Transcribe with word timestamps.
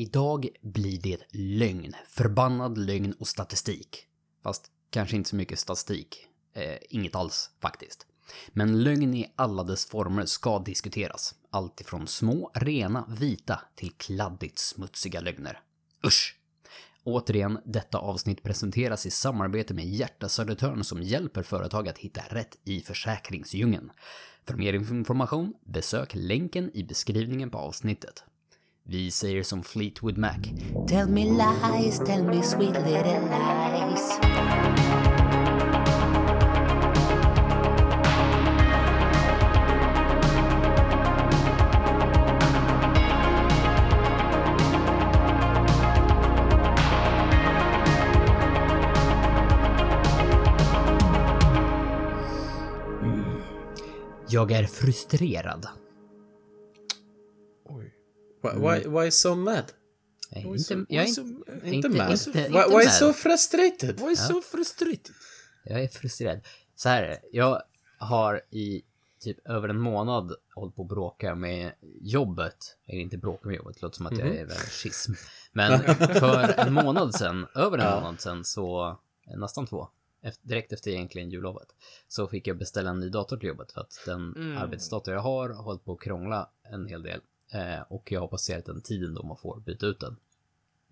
Idag 0.00 0.48
blir 0.62 1.00
det 1.00 1.18
lögn, 1.32 1.92
förbannad 2.08 2.78
lögn 2.78 3.14
och 3.18 3.28
statistik. 3.28 4.06
Fast 4.42 4.70
kanske 4.90 5.16
inte 5.16 5.28
så 5.28 5.36
mycket 5.36 5.58
statistik. 5.58 6.26
Eh, 6.54 6.78
inget 6.90 7.14
alls 7.14 7.50
faktiskt. 7.62 8.06
Men 8.48 8.82
lögn 8.82 9.14
i 9.14 9.32
alla 9.36 9.64
dess 9.64 9.86
former 9.86 10.24
ska 10.24 10.58
diskuteras. 10.58 11.34
Allt 11.50 11.80
ifrån 11.80 12.06
små, 12.06 12.50
rena, 12.54 13.06
vita 13.18 13.60
till 13.74 13.90
kladdigt 13.90 14.58
smutsiga 14.58 15.20
lögner. 15.20 15.60
Usch! 16.06 16.36
Återigen, 17.04 17.58
detta 17.64 17.98
avsnitt 17.98 18.42
presenteras 18.42 19.06
i 19.06 19.10
samarbete 19.10 19.74
med 19.74 19.86
Hjärta 19.86 20.28
Södertörn 20.28 20.84
som 20.84 21.02
hjälper 21.02 21.42
företag 21.42 21.88
att 21.88 21.98
hitta 21.98 22.22
rätt 22.28 22.58
i 22.64 22.80
försäkringsdjungeln. 22.80 23.92
För 24.46 24.54
mer 24.54 24.72
information, 24.72 25.54
besök 25.64 26.10
länken 26.14 26.70
i 26.74 26.84
beskrivningen 26.84 27.50
på 27.50 27.58
avsnittet. 27.58 28.24
Vi 28.90 29.10
säger 29.10 29.42
som 29.42 29.62
Fleetwood 29.62 30.18
Mac. 30.18 30.36
Tell 30.88 31.08
me 31.08 31.24
lies, 31.24 31.98
tell 31.98 32.24
me 32.24 32.42
sweet 32.42 32.74
little 32.74 33.20
lies. 33.20 34.18
Mm. 53.02 53.24
Jag 54.28 54.52
är 54.52 54.64
frustrerad. 54.64 55.68
Oj. 57.64 57.99
Why, 58.42 58.50
why, 58.54 58.88
why 58.88 59.10
so 59.10 59.34
mad? 59.34 59.64
Jag 60.30 60.42
är 60.44 60.56
inte, 60.56 60.84
jag 60.94 61.04
är 61.04 61.08
inte, 61.08 61.20
inte, 61.76 61.88
mad? 61.88 62.10
inte- 62.12 62.30
why, 62.32 62.44
inte 62.46 62.68
why 62.68 62.74
mad. 62.84 62.92
so 62.92 63.12
frustrated? 63.12 64.00
Why 64.00 64.16
so 64.16 64.40
frustrated? 64.42 65.14
jag 65.64 65.82
är 65.84 65.88
frustrerad. 65.88 66.40
Så 66.76 66.88
här 66.88 67.02
är. 67.02 67.18
Jag 67.32 67.62
har 67.98 68.40
i 68.50 68.82
typ 69.20 69.48
över 69.48 69.68
en 69.68 69.78
månad 69.80 70.32
hållit 70.54 70.76
på 70.76 70.82
att 70.82 70.88
bråka 70.88 71.34
med 71.34 71.72
jobbet. 72.00 72.76
Eller 72.86 73.00
inte 73.00 73.18
bråka 73.18 73.48
med 73.48 73.56
jobbet, 73.56 73.74
det 73.76 73.82
låter 73.82 73.96
som 73.96 74.06
att 74.06 74.18
jag 74.18 74.28
är 74.28 74.44
väl 74.46 74.56
schism. 74.56 75.12
Men 75.52 75.80
för 75.96 76.54
en 76.66 76.72
månad 76.72 77.14
sedan, 77.14 77.46
över 77.54 77.78
en 77.78 77.84
Ja. 77.84 78.00
månad 78.00 78.20
sedan, 78.20 78.44
så 78.44 78.96
nästan 79.36 79.66
två, 79.66 79.88
efter, 80.22 80.48
direkt 80.48 80.72
efter 80.72 80.90
egentligen 80.90 81.30
jullovet, 81.30 81.68
så 82.08 82.26
fick 82.28 82.46
jag 82.46 82.58
beställa 82.58 82.90
en 82.90 83.00
ny 83.00 83.08
dator 83.08 83.36
till 83.36 83.48
jobbet 83.48 83.72
för 83.72 83.80
att 83.80 84.02
den 84.06 84.34
Mm. 84.36 84.58
arbetsdator 84.58 85.14
jag 85.14 85.20
har 85.20 85.48
har 85.50 85.62
hållit 85.62 85.84
på 85.84 85.92
att 85.92 86.00
krångla 86.00 86.48
en 86.72 86.86
hel 86.86 87.02
del. 87.02 87.20
Eh, 87.52 87.80
och 87.88 88.12
jag 88.12 88.20
har 88.20 88.28
passerat 88.28 88.64
den 88.66 88.82
tiden 88.82 89.14
då 89.14 89.22
man 89.22 89.36
får 89.36 89.60
byta 89.60 89.86
ut 89.86 90.00
den. 90.00 90.16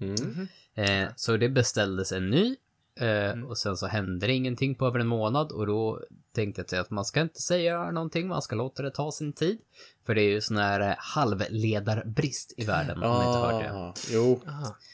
Mm. 0.01 0.49
Eh, 0.75 1.11
så 1.17 1.37
det 1.37 1.49
beställdes 1.49 2.13
en 2.13 2.31
ny. 2.31 2.57
Eh, 3.01 3.09
Mm. 3.31 3.47
Och 3.47 3.59
sen 3.59 3.77
så 3.77 3.87
hände 3.87 4.27
det 4.27 4.33
ingenting 4.33 4.75
på 4.75 4.87
över 4.87 4.99
en 4.99 5.07
månad 5.07 5.53
och 5.53 5.67
då 5.67 6.01
tänkte 6.33 6.65
jag 6.71 6.81
att 6.81 6.91
man 6.91 7.05
ska 7.05 7.21
inte 7.21 7.43
säga 7.43 7.91
någonting, 7.91 8.29
man 8.29 8.43
ska 8.43 8.57
låta 8.57 8.83
det 8.83 8.91
ta 8.91 9.13
sin 9.13 9.33
tid. 9.33 9.59
För 10.07 10.15
det 10.15 10.23
är 10.23 10.29
ju 10.31 10.41
sån 10.41 10.57
här 10.57 10.95
halvledarbrist 10.99 12.55
i 12.57 12.65
världen 12.65 13.03
om 13.03 13.19
ni 13.21 13.27
inte 13.27 13.39
hört 13.39 13.63
det. 13.63 13.73
Ah, 13.73 13.95
jo. 14.11 14.41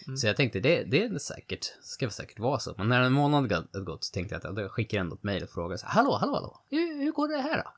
Mm. 0.06 0.16
Så 0.16 0.26
jag 0.26 0.36
tänkte 0.36 0.60
det, 0.60 0.84
det 0.84 1.04
är 1.04 1.18
säkert, 1.18 1.72
ska 1.82 2.10
säkert 2.10 2.38
vara 2.38 2.58
så. 2.58 2.74
Men 2.78 2.88
när 2.88 3.00
en 3.00 3.12
månad 3.12 3.48
gått- 3.72 4.04
så 4.04 4.12
tänkte 4.14 4.34
jag 4.42 4.46
att 4.52 4.58
jag 4.58 4.70
skickar 4.70 4.98
ändå 5.00 5.14
ett 5.14 5.22
mejl 5.22 5.42
och 5.42 5.50
frågar 5.50 5.76
så 5.76 5.86
här, 5.86 5.92
hallå, 5.92 6.16
hallå, 6.20 6.34
hallå, 6.34 6.60
hur, 6.70 6.98
hur 7.04 7.12
går 7.12 7.28
det 7.28 7.36
här 7.38 7.62
då? 7.64 7.70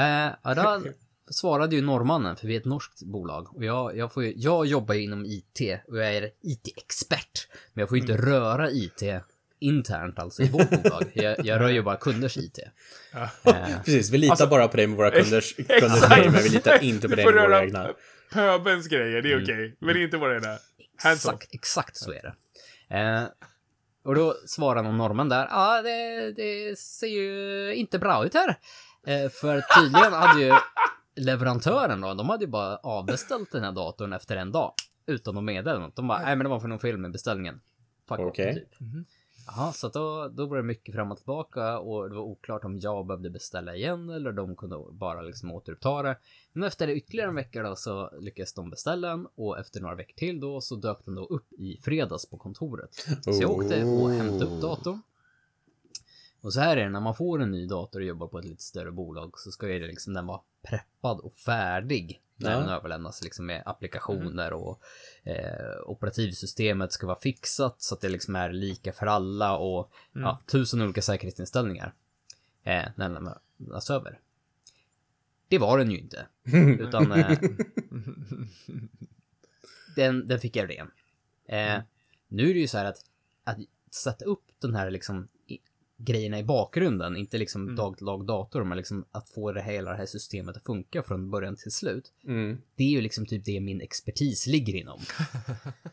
Eh, 0.00 0.54
då 0.54 0.82
svarade 1.30 1.76
ju 1.76 1.82
norrmannen, 1.82 2.36
för 2.36 2.46
vi 2.46 2.54
är 2.56 2.60
ett 2.60 2.64
norskt 2.64 3.02
bolag. 3.02 3.56
Och 3.56 3.64
jag, 3.64 3.96
jag, 3.96 4.12
får 4.12 4.24
ju, 4.24 4.32
jag 4.36 4.66
jobbar 4.66 4.94
ju 4.94 5.02
inom 5.02 5.24
IT 5.26 5.60
och 5.88 5.98
jag 5.98 6.14
är 6.16 6.30
IT-expert. 6.42 7.48
Men 7.72 7.80
jag 7.82 7.88
får 7.88 7.98
ju 7.98 8.02
inte 8.02 8.16
röra 8.16 8.70
IT 8.70 9.02
internt 9.60 10.18
alltså 10.18 10.42
i 10.42 10.48
vårt 10.48 10.70
bolag. 10.82 11.04
Jag, 11.14 11.46
jag 11.46 11.60
rör 11.60 11.68
ju 11.68 11.82
bara 11.82 11.96
kunders 11.96 12.36
IT. 12.36 12.58
Ja. 13.12 13.22
Eh, 13.44 13.54
Precis, 13.84 14.10
vi 14.10 14.18
litar 14.18 14.32
Alltså- 14.32 14.46
bara 14.46 14.68
på 14.68 14.76
dig 14.76 14.86
med 14.86 14.96
våra 14.96 15.10
kunders, 15.10 15.56
kunders 15.56 16.08
grejer, 16.08 16.30
men 16.30 16.42
vi 16.42 16.48
litar 16.48 16.82
inte 16.84 17.08
på 17.08 17.14
dig 17.16 17.24
med 17.24 17.34
våra 17.34 17.64
egna. 17.64 17.90
Pöbens 18.32 18.88
grejer, 18.88 19.22
det 19.22 19.28
är 19.28 19.32
Mm. 19.32 19.44
okej. 19.44 19.76
Men 19.80 19.96
inte 20.02 20.16
våra 20.16 20.34
egna. 20.34 20.58
Exakt, 21.12 21.48
exakt 21.54 21.96
så 21.96 22.12
är 22.12 22.22
det. 22.22 22.34
Eh, 22.96 23.22
och 24.04 24.14
då 24.14 24.34
svarar 24.46 24.82
någon 24.82 24.96
norrman 24.98 25.28
där, 25.28 25.46
ja 25.50 25.78
ah, 25.78 25.82
det, 25.82 26.32
det 26.32 26.78
ser 26.78 27.06
ju 27.06 27.74
inte 27.74 27.98
bra 27.98 28.26
ut 28.26 28.34
här. 28.34 28.48
Eh, 29.06 29.30
för 29.30 29.62
tydligen 29.80 30.12
hade 30.12 30.40
ju 30.42 30.52
leverantören 31.16 32.00
då, 32.00 32.14
de 32.14 32.28
hade 32.28 32.44
ju 32.44 32.50
bara 32.50 32.76
avbeställt 32.76 33.52
den 33.52 33.64
här 33.64 33.72
datorn 33.72 34.12
efter 34.12 34.36
en 34.36 34.52
dag. 34.52 34.72
Utan 35.06 35.38
att 35.38 35.44
meddela 35.44 35.78
något. 35.78 35.96
De 35.96 36.08
bara, 36.08 36.18
nej 36.22 36.36
men 36.36 36.44
det 36.44 36.50
var 36.50 36.60
för 36.60 36.68
någon 36.68 36.78
fel 36.78 36.96
med 36.98 37.12
beställningen. 37.12 37.60
Fuck 38.08 38.18
off, 38.18 38.26
Okej. 38.26 38.54
typ. 38.54 38.80
Mhm. 38.80 39.04
Jaha, 39.46 39.72
så 39.72 39.88
då, 39.88 40.28
då 40.28 40.46
var 40.46 40.56
det 40.56 40.62
mycket 40.62 40.94
fram 40.94 41.10
och 41.12 41.16
tillbaka 41.16 41.78
och 41.78 42.08
det 42.08 42.14
var 42.14 42.22
oklart 42.22 42.64
om 42.64 42.78
jag 42.78 43.06
behövde 43.06 43.30
beställa 43.30 43.74
igen 43.76 44.10
eller 44.10 44.32
de 44.32 44.56
kunde 44.56 44.76
bara 44.90 45.22
liksom 45.22 45.52
återuppta 45.52 46.02
det. 46.02 46.16
Men 46.52 46.62
efter 46.62 46.88
ytterligare 46.88 47.28
en 47.28 47.34
vecka 47.34 47.62
då 47.62 47.76
så 47.76 48.10
lyckades 48.20 48.54
de 48.54 48.70
beställa 48.70 49.08
den 49.08 49.26
och 49.34 49.58
efter 49.58 49.80
några 49.80 49.94
veckor 49.94 50.14
till 50.14 50.40
då 50.40 50.60
så 50.60 50.76
dök 50.76 51.04
den 51.04 51.14
då 51.14 51.24
upp 51.24 51.52
i 51.52 51.76
fredags 51.82 52.30
på 52.30 52.36
kontoret. 52.36 52.94
Så 53.22 53.30
jag 53.40 53.50
åkte 53.50 53.84
och 53.84 54.10
hämtade 54.10 54.44
upp 54.44 54.62
datorn. 54.62 55.00
Och 56.40 56.52
så 56.52 56.60
här 56.60 56.76
är 56.76 56.84
det, 56.84 56.90
när 56.90 57.00
man 57.00 57.14
får 57.14 57.42
en 57.42 57.50
ny 57.50 57.66
dator 57.66 58.00
och 58.00 58.06
jobbar 58.06 58.26
på 58.26 58.38
ett 58.38 58.44
lite 58.44 58.62
större 58.62 58.90
bolag 58.90 59.38
så 59.38 59.50
ska 59.50 59.68
ju 59.68 59.86
liksom 59.86 60.14
den 60.14 60.26
vara 60.26 60.40
preppad 60.62 61.20
och 61.20 61.34
färdig 61.34 62.22
när 62.36 62.50
Ja. 62.52 62.58
den 62.58 62.68
överlämnas 62.68 63.22
liksom 63.22 63.46
med 63.46 63.62
applikationer 63.66 64.52
och 64.52 64.82
eh, 65.22 65.80
operativsystemet 65.86 66.92
ska 66.92 67.06
vara 67.06 67.18
fixat 67.20 67.82
så 67.82 67.94
att 67.94 68.00
det 68.00 68.08
liksom 68.08 68.36
är 68.36 68.52
lika 68.52 68.92
för 68.92 69.06
alla 69.06 69.56
och 69.56 69.92
ja, 70.12 70.40
tusen 70.46 70.82
olika 70.82 71.02
säkerhetsinställningar 71.02 71.94
eh, 72.62 72.84
när 72.96 73.08
den 73.08 73.14
lämnas 73.58 73.90
över. 73.90 74.20
Det 75.48 75.58
var 75.58 75.78
den 75.78 75.90
ju 75.90 75.98
inte. 75.98 76.26
Utan 76.80 77.12
eh, 77.12 77.38
den, 79.96 80.28
den 80.28 80.40
fick 80.40 80.56
jag 80.56 80.70
ren. 80.70 80.90
Eh, 81.46 81.82
nu 82.28 82.50
är 82.50 82.54
det 82.54 82.60
ju 82.60 82.68
så 82.68 82.78
här 82.78 82.84
att, 82.84 83.04
att 83.44 83.58
sätta 83.90 84.24
upp 84.24 84.44
den 84.58 84.74
här 84.74 84.90
liksom 84.90 85.28
grejerna 86.04 86.38
i 86.38 86.44
bakgrunden, 86.44 87.16
inte 87.16 87.38
liksom 87.38 87.76
dag 87.76 87.96
till 87.96 88.06
dag 88.06 88.26
dator, 88.26 88.64
men 88.64 88.76
liksom 88.76 89.04
att 89.10 89.28
få 89.28 89.52
det 89.52 89.62
hela 89.62 89.90
det 89.90 89.96
här 89.96 90.06
systemet 90.06 90.56
att 90.56 90.64
funka 90.64 91.02
från 91.02 91.30
början 91.30 91.56
till 91.56 91.72
slut. 91.72 92.12
Mm. 92.24 92.62
Det 92.74 92.84
är 92.84 92.90
ju 92.90 93.00
liksom 93.00 93.26
typ 93.26 93.44
det 93.44 93.60
min 93.60 93.80
expertis 93.80 94.46
ligger 94.46 94.74
inom. 94.74 95.00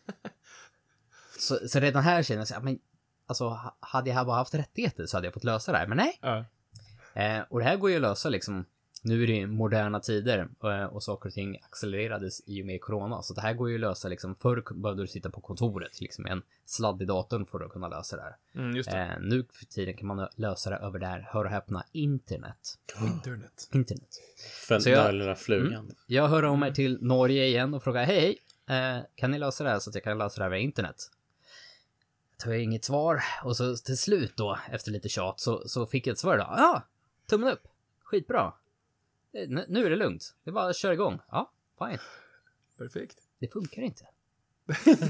så, 1.39 1.59
så 1.67 1.79
redan 1.79 2.03
här 2.03 2.23
känner 2.23 2.41
jag 2.41 2.47
så 2.47 2.53
här, 2.53 2.61
men 2.61 2.79
alltså 3.25 3.47
ha- 3.47 3.77
hade 3.79 4.09
jag 4.09 4.25
bara 4.25 4.37
haft 4.37 4.53
rättigheter 4.55 5.05
så 5.05 5.17
hade 5.17 5.27
jag 5.27 5.33
fått 5.33 5.43
lösa 5.43 5.71
det 5.71 5.77
här, 5.77 5.87
men 5.87 5.97
nej. 5.97 6.19
Ja. 6.21 6.45
Eh, 7.21 7.41
och 7.49 7.59
det 7.59 7.65
här 7.65 7.77
går 7.77 7.89
ju 7.89 7.95
att 7.95 8.01
lösa 8.01 8.29
liksom. 8.29 8.65
Nu 9.07 9.23
är 9.23 9.27
det 9.27 9.33
ju 9.33 9.47
moderna 9.47 9.99
tider 9.99 10.47
eh, 10.63 10.83
och 10.83 11.03
saker 11.03 11.29
och 11.29 11.33
ting 11.33 11.57
accelererades 11.69 12.41
i 12.45 12.61
och 12.61 12.65
med 12.65 12.81
corona. 12.81 13.21
Så 13.21 13.33
det 13.33 13.41
här 13.41 13.53
går 13.53 13.69
ju 13.69 13.75
att 13.75 13.81
lösa 13.81 14.07
liksom. 14.07 14.35
Förr 14.35 14.73
behövde 14.73 15.03
du 15.03 15.07
sitta 15.07 15.29
på 15.29 15.41
kontoret 15.41 16.01
liksom 16.01 16.25
en 16.25 16.41
sladd 16.65 17.01
i 17.01 17.05
datorn 17.05 17.45
för 17.45 17.65
att 17.65 17.71
kunna 17.71 17.87
lösa 17.87 18.15
det 18.15 18.21
här. 18.21 18.35
Mm, 18.55 18.75
just 18.75 18.91
det. 18.91 18.97
Eh, 18.97 19.19
nu 19.21 19.45
för 19.51 19.65
tiden 19.65 19.93
kan 19.97 20.07
man 20.07 20.27
lösa 20.35 20.69
det 20.69 20.75
över 20.75 20.99
det 20.99 21.05
här, 21.07 21.27
hör 21.31 21.45
och 21.45 21.51
häpna, 21.51 21.83
internet. 21.91 22.77
Internet. 23.01 23.69
Internet. 23.73 24.21
För 24.67 24.79
Så 24.79 24.89
den 24.89 24.97
jag- 24.97 25.05
där 25.07 25.11
lilla 25.13 25.35
flugan. 25.35 25.95
Jag 26.07 26.27
hör 26.27 26.43
av 26.43 26.57
mig 26.57 26.73
till 26.73 26.97
Norge 27.01 27.45
igen 27.45 27.73
och 27.73 27.83
frågar 27.83 28.03
hej, 28.05 28.39
hej, 28.67 28.97
eh, 28.97 29.03
kan 29.15 29.31
ni 29.31 29.39
lösa 29.39 29.63
det 29.63 29.69
här 29.69 29.79
så 29.79 29.89
att 29.89 29.95
jag 29.95 30.03
kan 30.03 30.17
lösa 30.17 30.37
det 30.39 30.43
här 30.43 30.49
via 30.51 30.59
internet? 30.59 31.11
Jag 32.31 32.39
tar 32.45 32.51
inget 32.53 32.85
svar 32.85 33.23
och 33.43 33.57
så 33.57 33.75
till 33.75 33.97
slut 33.97 34.33
då, 34.37 34.57
efter 34.71 34.91
lite 34.91 35.09
tjat, 35.09 35.39
så, 35.39 35.67
så 35.67 35.85
fick 35.85 36.07
jag 36.07 36.13
ett 36.13 36.19
svar 36.19 36.37
då. 36.37 36.43
Ja, 36.57 36.81
tummen 37.29 37.49
upp, 37.53 37.67
skitbra. 38.03 38.53
Eh, 39.37 39.65
Nu 39.67 39.85
är 39.85 39.89
det 39.89 39.95
lugnt, 39.95 40.35
det 40.43 40.49
är 40.49 40.53
bara 40.53 40.69
att 40.69 40.75
köra 40.77 40.93
igång. 40.93 41.19
Ja, 41.31 41.51
fine. 41.79 41.97
Perfekt. 42.77 43.17
Det 43.39 43.47
funkar 43.47 43.81
inte. 43.81 44.07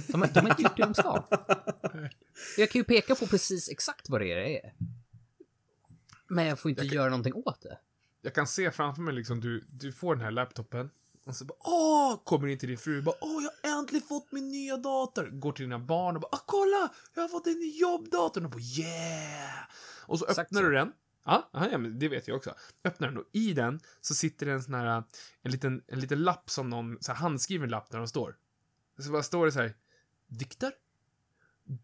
De, 0.07 0.21
har- 0.21 0.33
de 0.33 0.39
har 0.39 0.49
inte 0.49 0.61
gjort 0.61 0.77
det 0.77 0.83
de 0.83 0.93
ska. 0.93 1.23
Jag 2.57 2.69
kan 2.71 2.79
ju 2.79 2.83
peka 2.83 3.15
på 3.15 3.27
precis 3.27 3.69
exakt 3.69 4.09
vad 4.09 4.21
det 4.21 4.57
är. 4.59 4.73
Men 6.27 6.45
jag 6.45 6.59
får 6.59 6.69
inte 6.71 6.81
Jag 6.81 6.89
kan- 6.89 6.95
göra 6.95 7.09
någonting 7.09 7.33
åt 7.33 7.61
det. 7.61 7.77
Jag 8.21 8.33
kan 8.33 8.47
se 8.47 8.71
framför 8.71 9.01
mig 9.01 9.13
liksom, 9.13 9.41
du, 9.41 9.65
du 9.69 9.91
får 9.91 10.15
den 10.15 10.23
här 10.23 10.31
laptopen. 10.31 10.89
Och 11.25 11.35
så 11.35 11.45
bara, 11.45 11.57
åh, 11.59 12.19
kommer 12.23 12.47
in 12.47 12.57
till 12.57 12.69
din 12.69 12.77
fru 12.77 12.97
och 12.97 13.03
bara, 13.03 13.15
åh, 13.21 13.43
jag 13.63 13.71
har 13.71 13.79
äntligen 13.79 14.07
fått 14.07 14.31
min 14.31 14.49
nya 14.51 14.77
dator. 14.77 15.29
Går 15.31 15.51
till 15.51 15.65
dina 15.65 15.79
barn 15.79 16.15
och 16.15 16.21
bara, 16.21 16.29
ah, 16.31 16.43
kolla, 16.45 16.93
jag 17.13 17.21
har 17.21 17.29
fått 17.29 17.47
en 17.47 17.53
ny 17.59 17.79
jobbdator. 17.79 18.43
Och 18.45 18.49
bara, 18.49 18.59
yeah! 18.61 19.59
Och 20.05 20.19
så 20.19 20.25
Exakt 20.25 20.39
öppnar 20.47 20.61
så. 20.61 20.67
du 20.67 20.73
den. 20.75 20.91
Ja, 21.27 21.49
aha, 21.53 21.67
ja, 21.71 21.77
men 21.77 21.99
det 21.99 22.07
vet 22.07 22.27
jag 22.27 22.37
också. 22.37 22.55
Öppnar 22.83 23.07
den 23.07 23.17
och 23.17 23.29
i 23.33 23.53
den 23.53 23.79
så 24.01 24.15
sitter 24.15 24.45
det 24.45 24.51
en 24.51 24.63
sån 24.63 24.73
här, 24.73 25.03
en 25.41 25.51
liten, 25.51 25.81
en 25.87 25.99
liten 25.99 26.23
lapp 26.23 26.49
som 26.49 26.69
någon, 26.69 26.97
så 27.01 27.11
här 27.11 27.19
handskriven 27.19 27.69
lapp 27.69 27.91
där 27.91 27.97
de 27.97 28.07
står. 28.07 28.35
Så 28.99 29.11
bara 29.11 29.23
står 29.23 29.45
det 29.45 29.51
så 29.51 29.59
här, 29.59 29.73
Viktor, 30.27 30.71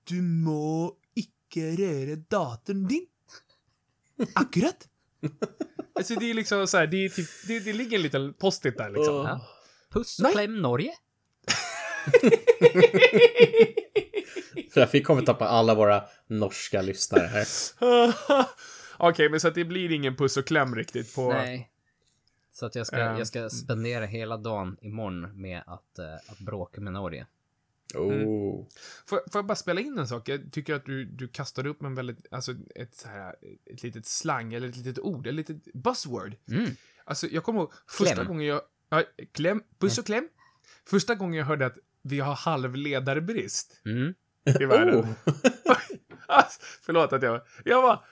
du 0.04 0.22
må 0.22 0.98
icke 1.16 1.72
röra 1.72 2.16
datorn 2.16 2.88
din. 2.88 3.08
Akkurat. 4.36 4.88
Alltså 5.96 6.16
det 6.16 6.30
är 6.30 6.34
liksom 6.34 6.68
så 6.68 6.78
här, 6.78 6.88
det, 6.88 7.06
är 7.06 7.10
typ, 7.10 7.30
det, 7.48 7.60
det 7.60 7.74
ligger 7.74 7.98
en 7.98 8.04
liten 8.04 8.34
post-it 8.34 8.78
där 8.78 8.90
liksom. 8.90 9.16
Ja. 9.16 9.48
Puss 9.92 10.20
och 10.20 10.24
Nej. 10.24 10.34
kläm 10.34 10.62
Norge. 10.62 10.94
Vi 14.92 15.02
kommer 15.02 15.22
tappa 15.22 15.48
alla 15.48 15.76
våra 15.76 16.04
norska 16.28 16.82
lyssnare 16.82 17.28
här. 17.28 17.48
Okej, 19.10 19.30
men 19.30 19.40
så 19.40 19.48
att 19.48 19.56
det 19.56 19.66
blir 19.66 19.92
ingen 19.92 20.16
puss 20.16 20.38
och 20.38 20.46
kläm 20.48 20.76
riktigt 20.76 21.16
på... 21.16 21.34
Nej. 21.34 21.70
Så 22.52 22.66
att 22.66 22.76
jag 22.76 22.88
ska, 22.88 22.98
Ehm. 22.98 23.18
jag 23.18 23.28
ska 23.28 23.50
spendera 23.50 24.06
hela 24.06 24.38
dagen 24.38 24.78
imorgon 24.82 25.42
med 25.42 25.64
att, 25.68 26.00
eh, 26.00 26.14
att 26.28 26.40
bråka 26.40 26.82
med 26.82 26.94
Norge. 26.94 27.28
Oh. 27.96 28.66
Får, 29.06 29.18
får 29.32 29.40
jag 29.40 29.46
bara 29.46 29.56
spela 29.56 29.82
in 29.82 29.98
en 30.00 30.08
sak? 30.08 30.30
Jag 30.30 30.52
tycker 30.52 30.74
att 30.76 30.86
du, 30.86 31.06
du 31.06 31.28
kastade 31.28 31.70
upp 31.70 31.82
en 31.84 31.96
väldigt, 31.96 32.26
alltså 32.32 32.52
ett 32.76 32.96
så 32.96 33.08
här, 33.08 33.36
ett 33.66 33.84
litet 33.84 34.06
slang, 34.06 34.54
eller 34.54 34.70
ett 34.70 34.78
litet 34.78 35.00
ord, 35.00 35.28
ett 35.28 35.34
litet 35.34 35.64
buzzword. 35.74 36.36
Mm. 36.52 36.70
Alltså, 37.06 37.28
jag 37.28 37.44
kommer 37.44 37.60
ihåg 37.60 37.72
första 37.88 38.14
Kläm. 38.16 38.28
gången 38.28 38.46
jag, 38.48 38.62
ja, 38.90 39.04
kläm, 39.32 39.64
puss 39.80 39.98
och 39.98 40.06
kläm. 40.06 40.30
Första 40.90 41.16
gången 41.16 41.40
jag 41.40 41.46
hörde 41.46 41.66
att 41.66 41.78
vi 42.02 42.20
har 42.20 42.34
halvledarbrist 42.36 43.82
Mm. 43.86 44.14
i 44.60 44.66
världen. 44.66 44.96
Oh. 45.00 45.08
Alltså, 46.28 46.60
Förlåt 46.82 47.14
att 47.14 47.24
jag, 47.24 47.42
jag 47.66 47.82
var... 47.82 48.06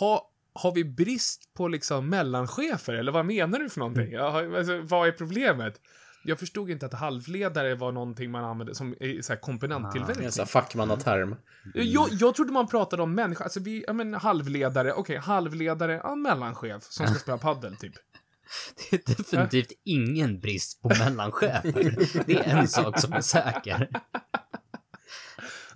Ha, 0.00 0.30
har 0.52 0.72
vi 0.72 0.84
brist 0.84 1.54
på 1.54 1.68
liksom 1.68 2.08
mellanchefer, 2.08 2.94
eller 2.94 3.12
vad 3.12 3.26
menar 3.26 3.58
du 3.58 3.68
för 3.68 3.78
någonting? 3.78 4.12
Mm. 4.12 4.54
Alltså, 4.54 4.80
vad 4.80 5.08
är 5.08 5.12
problemet? 5.12 5.80
Jag 6.24 6.38
förstod 6.38 6.70
inte 6.70 6.86
att 6.86 6.94
halvledare 6.94 7.74
var 7.74 7.92
någonting 7.92 8.30
man 8.30 8.44
använde 8.44 8.74
som 8.74 8.94
i 8.94 9.22
så 9.22 9.32
här 9.32 9.40
komponenttillverkning. 9.40 10.26
En 10.26 10.32
sån 10.32 10.42
här 10.42 10.46
fackmannaterm. 10.46 11.36
Jag, 11.74 12.08
jag 12.12 12.34
trodde 12.34 12.52
man 12.52 12.66
pratade 12.66 13.02
om 13.02 13.14
människa, 13.14 13.44
alltså 13.44 13.60
vi, 13.60 13.84
ja 13.86 13.92
men 13.92 14.14
halvledare, 14.14 14.92
okej, 14.92 15.16
halvledare, 15.16 16.00
ja 16.04 16.14
mellanchef 16.14 16.82
som 16.82 17.06
ska 17.06 17.18
spela 17.18 17.38
paddel 17.38 17.76
typ. 17.76 17.92
Det 18.90 18.96
är 18.96 19.16
definitivt 19.16 19.72
ingen 19.84 20.40
brist 20.40 20.82
på 20.82 20.88
mellanchefer. 20.88 22.24
Det 22.26 22.34
är 22.34 22.56
en 22.58 22.68
sak 22.68 23.00
som 23.00 23.12
är 23.12 23.20
säker. 23.20 23.88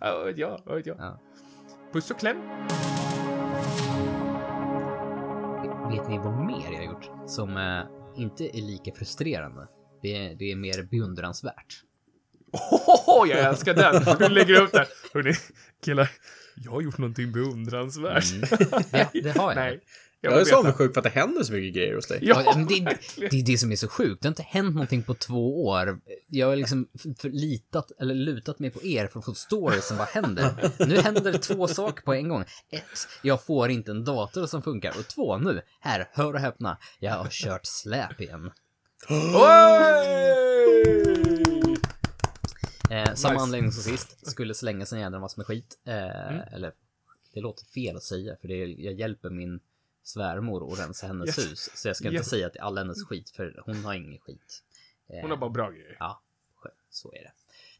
Ja, 0.00 0.22
vet 0.24 0.36
jag. 0.86 0.96
Ja. 0.98 1.20
Puss 1.92 2.10
och 2.10 2.18
kläm. 2.18 2.36
Vet 5.90 6.08
ni 6.08 6.18
vad 6.18 6.46
mer 6.46 6.72
jag 6.72 6.78
har 6.78 6.84
gjort 6.84 7.10
som 7.26 7.56
eh, 7.56 8.20
inte 8.22 8.56
är 8.56 8.62
lika 8.62 8.92
frustrerande? 8.92 9.68
Det 10.02 10.16
är, 10.16 10.34
det 10.34 10.52
är 10.52 10.56
mer 10.56 10.82
beundransvärt. 10.82 11.82
Åh, 13.06 13.28
jag 13.28 13.38
älskar 13.38 13.74
den! 13.74 14.18
Du 14.18 14.28
lägger 14.28 14.62
upp 14.62 14.72
den. 14.72 14.86
Hörrni, 15.14 15.32
killar, 15.84 16.10
jag 16.56 16.70
har 16.70 16.80
gjort 16.80 16.98
någonting 16.98 17.32
beundransvärt. 17.32 18.24
Det, 18.90 19.22
det 19.22 19.38
har 19.38 19.50
jag. 19.50 19.56
Nej, 19.56 19.80
jag 20.20 20.32
Jag 20.32 20.40
är 20.40 20.44
så 20.44 20.56
avundsjuk 20.58 20.94
för 20.94 21.00
att 21.00 21.04
det 21.04 21.10
händer 21.10 21.42
så 21.42 21.52
mycket 21.52 21.74
grejer 21.74 21.94
hos 21.94 22.06
dig. 22.08 22.18
Ja, 22.22 22.42
Ja, 22.44 22.54
det, 22.54 22.98
det 23.30 23.40
är 23.40 23.44
det 23.46 23.58
som 23.58 23.72
är 23.72 23.76
så 23.76 23.88
sjukt. 23.88 24.22
Det 24.22 24.28
har 24.28 24.30
inte 24.30 24.42
hänt 24.42 24.74
någonting 24.74 25.02
på 25.02 25.14
två 25.14 25.66
år. 25.66 26.00
Jag 26.28 26.46
har 26.46 26.56
liksom 26.56 26.88
förlitat, 27.18 27.90
eller 28.00 28.14
lutat 28.14 28.58
mig 28.58 28.70
på 28.70 28.82
er 28.84 29.06
för 29.06 29.18
att 29.18 29.24
få 29.24 29.34
stories 29.34 29.90
om 29.90 29.96
vad 29.96 30.08
händer. 30.08 30.70
Nu 30.86 30.96
händer 31.00 31.32
det 31.32 31.38
två 31.38 31.68
saker 31.68 32.02
på 32.02 32.14
en 32.14 32.28
gång. 32.28 32.44
Ett, 32.70 32.82
jag 33.22 33.44
får 33.44 33.70
inte 33.70 33.90
en 33.90 34.04
dator 34.04 34.46
som 34.46 34.62
funkar. 34.62 34.90
Och 34.98 35.08
två, 35.08 35.38
nu, 35.38 35.60
här, 35.80 36.08
hör 36.12 36.34
och 36.34 36.40
häpna. 36.40 36.78
Jag 36.98 37.12
har 37.12 37.28
kört 37.30 37.66
släp 37.66 38.20
igen. 38.20 38.50
Eh, 42.90 43.14
samma 43.14 43.32
Nice. 43.32 43.42
anledning 43.42 43.72
som 43.72 43.82
sist. 43.82 44.26
Skulle 44.30 44.54
slänga 44.54 44.86
sig 44.86 44.96
en 44.98 45.02
jädra 45.02 45.20
massa 45.20 45.34
med 45.36 45.46
skit. 45.46 45.78
Eh, 45.86 45.94
Mm. 46.30 46.40
Eller, 46.52 46.72
det 47.34 47.40
låter 47.40 47.64
fel 47.64 47.96
att 47.96 48.02
säga, 48.02 48.36
för 48.40 48.48
det 48.48 48.54
jag 48.56 48.94
hjälper 48.94 49.30
min 49.30 49.60
svärmor 50.02 50.72
att 50.72 50.78
rensa 50.78 51.06
hennes 51.06 51.38
Yes. 51.38 51.50
hus. 51.52 51.70
Så 51.74 51.88
jag 51.88 51.96
ska 51.96 52.04
inte 52.08 52.16
Yes. 52.16 52.28
säga 52.30 52.46
att 52.46 52.52
det 52.52 52.58
är 52.58 52.62
all 52.62 52.78
hennes 52.78 53.04
skit, 53.04 53.30
för 53.30 53.62
hon 53.66 53.84
har 53.84 53.94
ingen 53.94 54.18
skit. 54.18 54.62
Eh, 55.08 55.20
Hon 55.20 55.30
har 55.30 55.36
bara 55.38 55.50
bra 55.50 55.70
grejer. 55.70 55.96
Ja, 55.98 56.20
så 56.90 57.12
är 57.12 57.18
det. 57.22 57.32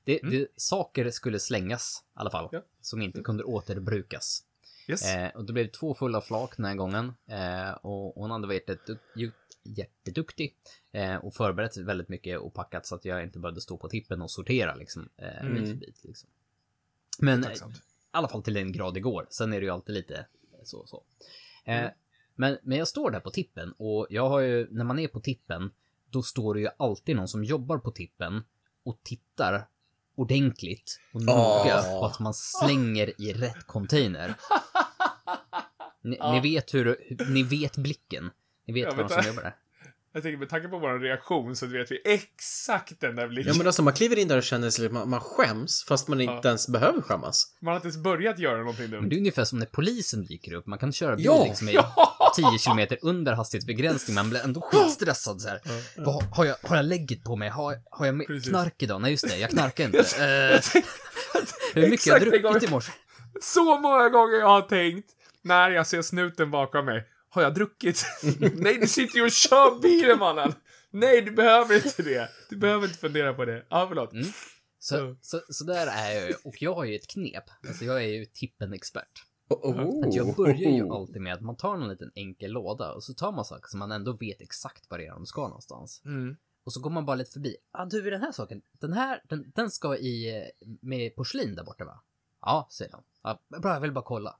Det, 0.05 0.19
det. 0.31 0.47
Saker 0.57 1.11
skulle 1.11 1.39
slängas 1.41 2.03
i 2.07 2.11
alla 2.15 2.31
fall, 2.31 2.49
Ja. 2.53 2.63
som 2.81 3.03
inte 3.03 3.23
kunde 3.23 3.45
återbrukas. 3.45 4.45
Yes. 4.89 5.15
Eh, 5.15 5.31
och 5.31 5.45
det 5.45 5.53
blev 5.53 5.67
två 5.71 5.95
fulla 5.95 6.21
flak 6.21 6.57
den 6.57 6.65
här 6.67 6.75
gången. 6.75 7.13
Eh, 7.27 7.71
och 7.71 8.15
hon 8.15 8.31
hade 8.31 8.47
varit 8.47 8.71
jätteduktig 9.63 10.57
eh, 10.93 11.17
och 11.17 11.35
förberett 11.35 11.77
väldigt 11.77 12.09
mycket 12.09 12.39
och 12.39 12.55
packat 12.55 12.87
så 12.87 12.95
att 12.95 13.05
jag 13.05 13.23
inte 13.23 13.39
behövde 13.39 13.61
stå 13.61 13.77
på 13.77 13.89
tippen 13.89 14.23
och 14.23 14.31
sortera 14.31 14.75
liksom, 14.75 15.09
eh, 15.17 15.41
Mm. 15.41 15.55
bit 15.55 15.81
bit. 15.81 16.05
Liksom. 16.05 16.29
Men 17.19 17.45
i 17.45 17.57
alla 18.11 18.29
fall 18.29 18.43
till 18.43 18.57
en 18.57 18.73
grad 18.73 18.97
igår. 18.97 19.27
Sen 19.31 19.53
är 19.53 19.61
det 19.61 19.65
ju 19.67 19.71
alltid 19.73 19.95
lite 19.95 20.27
så 20.65 20.79
och 20.79 20.89
så. 20.89 21.03
Eh, 21.65 21.79
Mm. 21.79 21.91
Men, 22.41 22.59
men 22.63 22.79
jag 22.79 22.89
står 22.89 23.11
där 23.11 23.21
på 23.21 23.31
tippen 23.31 23.73
och 23.79 24.07
jag 24.11 24.29
har 24.29 24.41
ju, 24.41 24.69
när 24.71 24.85
man 24.85 24.99
är 24.99 25.09
på 25.09 25.21
tippen, 25.21 25.71
då 26.11 26.23
står 26.23 26.55
det 26.55 26.61
ju 26.61 26.69
alltid 26.79 27.17
någon 27.17 27.29
som 27.29 27.45
jobbar 27.45 27.79
på 27.79 27.91
tippen 27.91 28.43
och 28.85 29.01
tittar 29.03 29.67
ordentligt 30.17 31.01
och 31.15 31.23
noga 31.23 31.83
Åh. 31.87 32.01
på 32.01 32.07
att 32.07 32.19
man 32.21 32.35
slänger 32.35 33.21
i 33.21 33.33
rätt 33.33 33.67
container. 33.67 34.35
Ni, 36.03 36.17
Ja. 36.21 36.33
ni 36.33 36.41
vet 36.41 36.75
hur, 36.75 36.97
ni 37.31 37.43
vet 37.43 37.77
blicken. 37.77 38.31
Ni 38.67 38.75
vet 38.75 38.85
Ja, 38.85 38.95
vänta. 38.95 39.23
som 39.23 39.31
jobbar 39.31 39.43
där. 39.43 39.55
Jag 40.13 40.23
tänker 40.23 40.39
med 40.39 40.49
tanke 40.49 40.69
på 40.69 40.79
vår 40.79 40.99
reaktion 40.99 41.57
så 41.57 41.67
vet 41.67 41.91
vi 41.91 42.03
exakt 42.05 43.01
den 43.01 43.17
där 43.17 43.29
blicken. 43.29 43.53
Ja 43.53 43.59
men 43.59 43.67
alltså 43.67 43.83
man 43.83 43.93
kliver 43.93 44.19
in 44.19 44.29
där 44.29 44.37
och 44.37 44.43
känner 44.43 44.71
sig, 44.71 44.89
man, 44.89 45.09
man 45.11 45.21
skäms 45.21 45.85
fast 45.85 46.09
man 46.09 46.21
inte 46.21 46.33
Ja. 46.33 46.41
ens 46.49 46.69
behöver 46.69 47.01
skämmas. 47.03 47.55
Man 47.61 47.73
har 47.73 47.77
inte 47.77 47.87
ens 47.89 47.97
börjat 48.03 48.39
göra 48.39 48.59
någonting 48.59 48.83
Men 48.83 48.91
dumt. 48.91 49.09
det 49.09 49.17
är 49.17 49.19
ungefär 49.19 49.45
som 49.45 49.59
när 49.59 49.67
polisen 49.67 50.25
dyker 50.25 50.53
upp. 50.53 50.67
Man 50.67 50.79
kan 50.79 50.93
köra 50.93 51.17
bil 51.17 51.25
Ja, 51.25 51.45
liksom 51.49 51.69
i 51.69 51.73
ja. 51.75 52.17
10 52.37 52.59
kilometer 52.59 52.99
under 53.03 53.33
hastighetsbegränsning. 53.33 54.15
Man 54.15 54.31
blir 54.31 54.41
ändå 54.45 54.61
skitstressad 54.61 55.41
så 55.41 55.49
här. 55.49 55.61
Vad, 55.97 56.23
har, 56.25 56.45
jag, 56.45 56.57
har 56.63 56.77
jag 56.77 56.85
lägget 56.85 57.25
på 57.25 57.37
mig? 57.37 57.49
Har, 57.49 57.79
har 57.91 58.07
jag 58.07 58.27
Precis. 58.27 58.49
knark 58.49 58.75
idag? 58.83 59.01
Nej, 59.01 59.11
just 59.11 59.29
det. 59.29 59.37
Jag 59.37 59.51
knarkar 59.51 59.85
inte. 59.85 59.99
Uh, 59.99 60.83
hur 61.75 61.91
mycket 61.91 62.07
jag 62.07 62.15
har 62.15 62.39
gång- 62.39 62.53
druckit 62.53 62.69
i 62.69 62.73
morse? 62.73 62.93
Så 63.43 63.81
många 63.81 64.09
gånger 64.09 64.39
jag 64.39 64.47
har 64.49 64.63
tänkt 64.63 65.09
när 65.43 65.71
jag 65.71 65.87
ser 65.87 66.03
snuten 66.03 66.51
bakom 66.51 66.85
mig. 66.85 67.07
Har 67.31 67.43
jag 67.43 67.55
druckit? 67.55 68.05
Nej, 68.55 68.79
du 68.81 68.87
sitter 68.87 69.17
ju 69.17 69.25
och 69.25 69.31
kör 69.31 69.81
bilen 69.81 70.19
mannen! 70.19 70.55
Nej, 70.93 71.23
du 71.23 71.31
behöver 71.31 71.75
inte 71.87 72.03
det. 72.03 72.29
Du 72.51 72.57
behöver 72.57 72.87
inte 72.87 72.99
fundera 72.99 73.35
på 73.35 73.45
det. 73.45 73.65
Ja, 73.71 73.87
förlåt. 73.89 74.13
Mm. 74.13 74.27
Så, 74.79 75.17
så, 75.23 75.41
så 75.49 75.65
där 75.65 75.87
är 75.87 76.11
jag 76.15 76.29
ju. 76.29 76.35
Och 76.45 76.55
jag 76.63 76.75
har 76.75 76.85
ju 76.85 76.97
ett 76.97 77.07
knep. 77.07 77.45
Alltså 77.69 77.85
jag 77.85 77.97
är 78.05 78.09
ju 78.09 78.25
tippen-expert. 78.25 79.25
Oh. 79.55 80.07
Att 80.09 80.15
jag 80.15 80.35
börjar 80.37 80.71
ju 80.71 80.89
alltid 80.91 81.23
med 81.23 81.35
att 81.35 81.41
man 81.41 81.57
tar 81.57 81.77
någon 81.77 81.89
liten 81.89 82.11
enkel 82.15 82.51
låda 82.53 82.93
och 82.93 83.05
så 83.05 83.15
tar 83.15 83.33
man 83.33 83.45
saker 83.45 83.69
som 83.69 83.79
man 83.79 83.93
ändå 83.93 84.13
vet 84.13 84.41
exakt 84.41 84.85
vad 84.91 85.01
det 85.01 85.07
är 85.07 85.11
de 85.11 85.27
ska 85.27 85.41
någonstans. 85.43 86.03
Mm. 86.05 86.37
Och 86.65 86.73
så 86.73 86.81
går 86.81 86.91
man 86.91 87.07
bara 87.07 87.17
lite 87.17 87.31
förbi. 87.31 87.57
Ja, 87.73 87.79
ah, 87.83 87.85
du, 87.85 88.11
den 88.11 88.21
här 88.21 88.33
saken, 88.33 88.63
den 88.73 88.93
här, 88.93 89.23
den, 89.29 89.53
den 89.55 89.71
ska 89.71 89.97
i, 89.97 90.43
med 90.81 91.15
porslin 91.17 91.55
där 91.55 91.65
borta 91.65 91.85
va? 91.85 92.01
Ja, 92.41 92.69
säger 92.71 92.91
de. 92.93 93.03
Ja, 93.23 93.39
bra, 93.61 93.73
jag 93.75 93.81
vill 93.81 93.93
bara 93.93 94.05
kolla. 94.05 94.37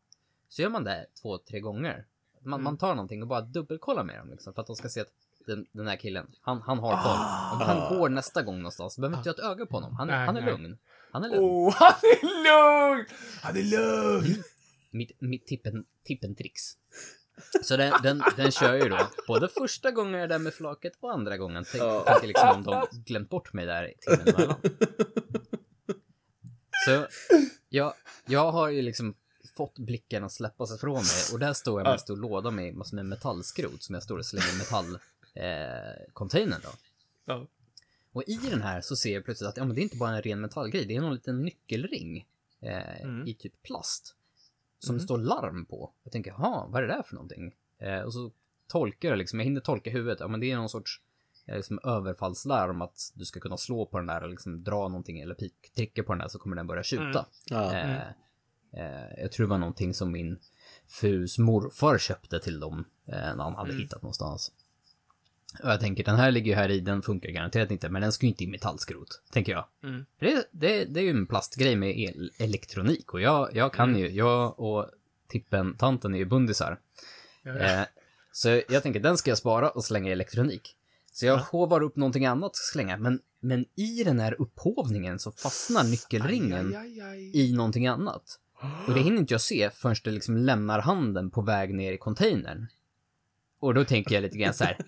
Så 0.49 0.63
gör 0.63 0.69
man 0.71 0.85
det 0.85 1.07
två, 1.23 1.39
tre 1.39 1.61
gånger. 1.61 2.05
Man, 2.43 2.53
Mm. 2.61 2.65
man 2.65 2.77
tar 2.79 2.95
någonting 2.95 3.23
och 3.23 3.29
bara 3.29 3.41
dubbelkollar 3.41 4.05
med 4.05 4.19
dem 4.19 4.31
liksom, 4.31 4.53
för 4.55 4.61
att 4.61 4.67
de 4.67 4.77
ska 4.77 4.89
se 4.89 5.01
att 5.01 5.13
den, 5.47 5.67
den 5.73 5.87
här 5.87 5.97
killen, 5.97 6.27
han, 6.41 6.63
han 6.63 6.79
har 6.79 6.91
koll. 7.03 7.61
Om 7.61 7.67
han 7.81 7.99
går 7.99 8.09
nästa 8.09 8.43
gång 8.43 8.57
någonstans, 8.59 8.99
behöver 8.99 9.17
inte 9.17 9.29
jag 9.29 9.39
ett 9.39 9.45
öga 9.45 9.67
på 9.67 9.77
honom. 9.77 9.95
Han, 9.97 10.11
är- 10.11 10.17
Nej, 10.17 10.27
han 10.27 10.37
är 10.37 10.41
nej. 10.43 10.51
lugn. 10.53 10.79
Han 11.13 11.25
är 11.25 11.29
lugn. 11.29 11.41
Oh, 11.45 11.75
han 11.79 11.93
är 12.03 12.23
lugn! 12.45 13.07
Han 13.43 13.57
är 13.57 13.63
lugn! 13.63 14.43
Mitt, 14.91 15.21
mitt 15.21 15.47
tippen, 15.47 15.85
tippentricks. 16.05 16.77
Så 17.63 17.77
den, 17.77 17.93
den, 18.03 18.23
den 18.37 18.51
kör 18.53 18.75
ju 18.75 18.89
då 18.89 18.99
både 19.27 19.49
första 19.49 19.91
gången 19.91 20.13
jag 20.15 20.23
är 20.23 20.29
där 20.29 20.39
med 20.39 20.55
flaket 20.55 20.93
och 21.01 21.13
andra 21.13 21.37
gången. 21.37 21.65
Tänk, 21.73 21.83
Ja. 21.85 22.05
tänker 22.05 22.27
liksom 22.27 22.49
om 22.49 22.63
de 22.63 22.87
glömt 23.05 23.31
bort 23.31 23.53
mig 23.53 23.67
där 23.67 23.93
timmen 24.01 24.29
emellan. 24.35 24.61
Så 26.87 27.07
jag, 27.69 27.95
jag 28.27 28.53
har 28.53 28.69
ju 28.69 28.83
liksom 28.83 29.15
fått 29.57 29.79
blickarna 29.79 30.29
släppa 30.29 30.67
sig 30.67 30.79
från 30.79 30.95
mig 30.95 31.33
och 31.33 31.39
där 31.39 31.53
står 31.53 31.81
jag 31.81 31.85
med 31.85 31.93
en 31.93 31.99
stor 31.99 32.17
låda 32.17 32.51
med 32.51 32.75
massor 32.75 32.97
med 32.97 33.07
metallskrot 33.07 33.83
som 33.83 33.95
jag 33.95 34.03
står 34.03 34.19
och 34.19 34.27
slänger 34.27 34.55
i 34.55 34.59
metallcontainern 34.59 36.53
eh, 36.53 36.59
då. 36.63 36.69
Ja. 37.25 37.47
Och 38.13 38.23
i 38.27 38.35
den 38.51 38.63
här 38.63 38.81
så 38.81 38.97
ser 38.97 39.15
jag 39.15 39.25
plötsligt 39.25 39.49
att 39.49 39.57
ja, 39.57 39.65
men 39.65 39.75
det 39.77 39.81
är 39.81 39.83
inte 39.83 39.97
bara 39.97 40.17
en 40.17 40.23
ren 40.23 40.41
metallgrej, 40.41 40.85
det 40.87 40.97
är 40.97 41.01
någon 41.01 41.15
liten 41.15 41.43
nyckelring 41.43 42.27
eh, 42.63 43.01
Mm. 43.03 43.27
i 43.29 43.35
typ 43.35 43.63
plast. 43.63 44.15
Som 44.81 44.93
Mm. 44.95 44.99
det 44.99 45.05
står 45.05 45.19
larm 45.19 45.67
på. 45.67 45.93
Jag 46.03 46.13
tänker, 46.13 46.31
jaha, 46.31 46.67
vad 46.69 46.83
är 46.83 46.87
det 46.87 46.95
där 46.95 47.03
för 47.03 47.15
någonting? 47.15 47.55
Eh, 47.79 48.01
och 48.01 48.13
så 48.13 48.31
tolkar 48.69 49.09
jag 49.09 49.19
liksom, 49.19 49.39
jag 49.39 49.45
hinner 49.45 49.61
tolka 49.61 49.91
huvudet, 49.91 50.21
ja 50.21 50.29
men 50.29 50.41
det 50.41 50.51
är 50.51 50.57
någon 50.57 50.69
sorts 50.69 51.01
eh, 51.47 51.57
liksom 51.57 51.81
överfallslarm 51.85 52.83
att 52.83 53.13
du 53.15 53.25
ska 53.25 53.41
kunna 53.41 53.57
slå 53.57 53.87
på 53.87 53.97
den 53.99 54.07
där 54.07 54.29
liksom 54.29 54.65
dra 54.65 54.89
någonting 54.89 55.21
eller 55.21 55.35
pik- 55.35 55.75
trycka 55.77 56.03
på 56.03 56.13
den 56.13 56.19
där 56.19 56.29
så 56.29 56.39
kommer 56.39 56.57
den 56.57 56.67
börja 56.67 56.83
tjuta. 56.83 57.03
Mm. 57.51 57.63
Ja. 57.63 57.73
Eh, 57.73 58.09
eh, 58.73 59.21
jag 59.23 59.33
tror 59.33 59.47
det 59.47 59.51
var 59.51 59.59
någonting 59.59 59.95
som 59.95 60.13
min 60.13 60.39
frus 60.89 61.39
morfar 61.39 61.99
köpte 61.99 62.41
till 62.41 62.61
dem 62.61 62.85
eh, 63.07 63.15
när 63.37 63.45
han 63.45 63.55
hade 63.55 63.71
Mm. 63.71 63.83
hittat 63.83 64.03
någonstans. 64.03 64.53
Och 65.63 65.71
jag 65.71 65.81
tänker, 65.81 66.05
den 66.05 66.17
här 66.17 66.31
ligger 66.31 66.51
ju 66.51 66.57
här 66.57 66.69
i, 66.69 66.81
den 66.81 67.03
funkar 67.03 67.31
garanterat 67.31 67.71
inte, 67.71 67.89
men 67.89 68.03
den 68.03 68.13
ska 68.13 68.27
ju 68.27 68.31
inte 68.31 68.45
i 68.45 68.47
metallskrot, 68.47 69.23
tänker 69.33 69.53
jag. 69.53 69.65
Mm. 69.85 70.07
För 70.19 70.27
det, 70.27 70.45
det, 70.51 70.85
det 70.85 71.01
är 71.01 71.05
ju 71.05 71.11
en 71.11 71.27
plastgrej 71.27 71.77
med 71.77 71.99
el, 71.99 72.33
elektronik 72.39 73.13
och 73.15 73.21
jag, 73.21 73.57
jag 73.57 73.73
kan 73.73 73.89
Mm. 73.91 74.01
ju, 74.01 74.11
jag 74.11 74.61
och 74.61 74.87
tippen, 75.29 75.77
tanten 75.77 76.15
är 76.15 76.19
ju 76.19 76.25
bundisar. 76.25 76.79
Ja, 77.43 77.53
ja. 77.59 77.81
Eh, 77.81 77.87
så 78.33 78.63
jag 78.69 78.83
tänker, 78.83 79.01
den 79.01 79.17
ska 79.17 79.31
jag 79.31 79.39
spara 79.39 79.71
och 79.71 79.85
slänga 79.85 80.09
i 80.09 80.13
elektronik. 80.13 80.77
Så 81.13 81.27
jag 81.27 81.39
hovar 81.39 81.83
upp 81.83 81.97
någonting 81.97 82.27
annat 82.27 82.51
att 82.51 82.57
slänga, 82.57 82.97
men, 82.97 83.21
men 83.41 83.65
i 83.77 84.05
den 84.05 84.21
här 84.21 84.41
upphovningen 84.41 85.19
så 85.19 85.33
fastnar 85.33 85.85
nyckelringen 85.85 86.67
Aj, 86.67 86.77
aj, 86.77 87.01
aj. 87.01 87.31
i 87.37 87.53
någonting 87.53 87.87
annat. 87.87 88.23
Och 88.87 88.95
det 88.95 89.01
hinner 89.01 89.19
inte 89.19 89.35
jag 89.35 89.41
se 89.41 89.71
förrän 89.71 89.97
det 90.05 90.11
liksom 90.11 90.37
lämnar 90.37 90.81
handen 90.81 91.31
på 91.31 91.43
väg 91.43 91.75
ner 91.75 91.93
i 91.93 91.99
containern. 91.99 92.67
Och 93.61 93.75
då 93.75 93.85
tänker 93.85 94.15
jag 94.15 94.23
lite 94.23 94.39
grann 94.39 94.55
så 94.55 94.65
här. 94.65 94.77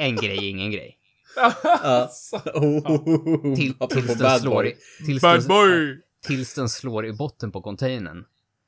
En 0.00 0.16
grej, 0.16 0.48
ingen 0.48 0.70
grej. 0.70 0.98
Ja. 1.36 2.10
Oh, 2.54 3.54
Till, 3.56 3.74
apropå 3.78 3.94
tills, 3.94 4.18
den 4.18 4.40
slår 4.40 4.66
i, 4.66 4.76
tills, 5.06 5.22
den, 5.22 5.46
boy! 5.46 6.00
tills 6.26 6.54
den 6.54 6.68
slår 6.68 7.06
i 7.06 7.12
botten 7.12 7.52
på 7.52 7.62
containern. 7.62 8.24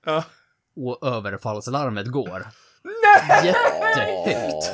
Ja. 0.07 0.25
Och 0.77 1.07
överfallslarmet 1.07 2.07
går. 2.07 2.47
Nej! 2.85 3.47
Jättehögt. 3.47 4.71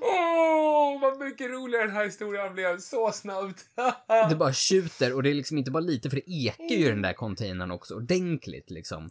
Åh, 0.00 1.00
vad 1.00 1.18
mycket 1.18 1.50
roligare 1.50 1.86
den 1.86 1.96
här 1.96 2.04
historien 2.04 2.54
blev 2.54 2.78
så 2.78 3.12
snabbt. 3.12 3.64
Det 4.28 4.36
bara 4.36 4.52
tjuter 4.52 5.12
och 5.14 5.22
det 5.22 5.30
är 5.30 5.34
liksom 5.34 5.58
inte 5.58 5.70
bara 5.70 5.80
lite 5.80 6.10
för 6.10 6.16
det 6.16 6.30
ekar 6.30 6.74
ju 6.74 6.86
i 6.86 6.88
den 6.88 7.02
där 7.02 7.12
containern 7.12 7.70
också 7.70 7.94
ordentligt 7.94 8.70
liksom. 8.70 9.10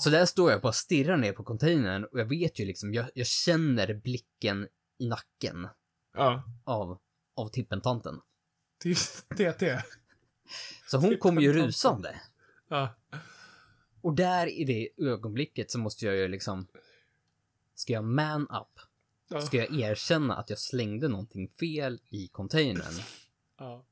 Så 0.00 0.10
där 0.10 0.26
står 0.26 0.50
jag 0.50 0.60
bara 0.60 0.68
och 0.68 0.74
stirrar 0.74 1.16
ner 1.16 1.32
på 1.32 1.44
containern 1.44 2.04
och 2.04 2.20
jag 2.20 2.24
vet 2.24 2.58
ju 2.58 2.64
liksom, 2.64 2.94
jag, 2.94 3.10
jag 3.14 3.26
känner 3.26 3.94
blicken 3.94 4.68
i 4.98 5.08
nacken 5.08 5.68
ja, 6.14 6.42
av, 6.64 6.98
av 7.34 7.48
tippentanten. 7.48 8.20
TT. 9.36 9.82
Så 10.86 10.98
hon 10.98 11.18
kommer 11.18 11.42
ju 11.42 11.52
rusande. 11.52 12.20
Ja. 12.68 12.94
Och 14.00 14.14
där 14.14 14.46
i 14.46 14.64
det 14.64 15.06
ögonblicket 15.06 15.70
så 15.70 15.78
måste 15.78 16.06
jag 16.06 16.16
ju 16.16 16.28
liksom, 16.28 16.66
ska 17.74 17.92
jag 17.92 18.04
man 18.04 18.42
up? 18.42 18.80
Ja. 19.28 19.40
Ska 19.40 19.56
jag 19.56 19.80
erkänna 19.80 20.36
att 20.36 20.50
jag 20.50 20.58
slängde 20.58 21.08
någonting 21.08 21.48
fel 21.48 22.00
i 22.08 22.28
containern? 22.28 22.94
ja. 23.58 23.84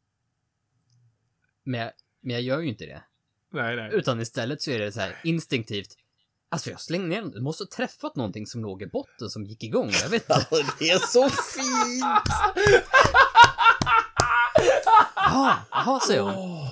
Men 1.62 1.80
jag, 1.80 1.92
men 2.20 2.34
jag 2.34 2.42
gör 2.42 2.60
ju 2.60 2.68
inte 2.68 2.86
det. 2.86 3.02
Nej, 3.52 3.76
nej. 3.76 3.90
Utan 3.92 4.20
istället 4.20 4.62
så 4.62 4.70
är 4.70 4.78
det 4.78 4.92
så 4.92 5.00
här 5.00 5.20
instinktivt. 5.24 5.96
Alltså 6.50 6.70
jag 6.70 6.80
slängde 6.80 7.08
ner 7.08 7.22
den. 7.22 7.30
Du 7.30 7.40
måste 7.40 7.64
ha 7.64 7.68
träffat 7.68 8.16
någonting 8.16 8.46
som 8.46 8.62
låg 8.62 8.82
i 8.82 8.86
botten 8.86 9.30
som 9.30 9.44
gick 9.44 9.64
igång. 9.64 9.90
Jag 10.02 10.08
vet 10.08 10.30
inte. 10.30 10.46
Det 10.78 10.90
är 10.90 10.98
så 10.98 11.28
fint! 11.30 12.22
Jaha, 15.14 15.56
jaha 15.70 16.00
säger 16.00 16.20
hon. 16.22 16.66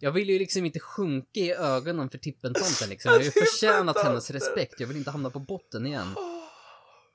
Jag 0.00 0.12
vill 0.12 0.28
ju 0.28 0.38
liksom 0.38 0.64
inte 0.64 0.80
sjunka 0.80 1.40
i 1.40 1.52
ögonen 1.52 2.10
för 2.10 2.18
tippentomten 2.18 2.88
liksom. 2.88 3.12
Jag 3.12 3.18
har 3.18 3.24
ju 3.24 3.30
förtjänat 3.46 4.04
hennes 4.04 4.30
respekt. 4.30 4.80
Jag 4.80 4.86
vill 4.86 4.96
inte 4.96 5.10
hamna 5.10 5.30
på 5.30 5.38
botten 5.38 5.86
igen. 5.86 6.14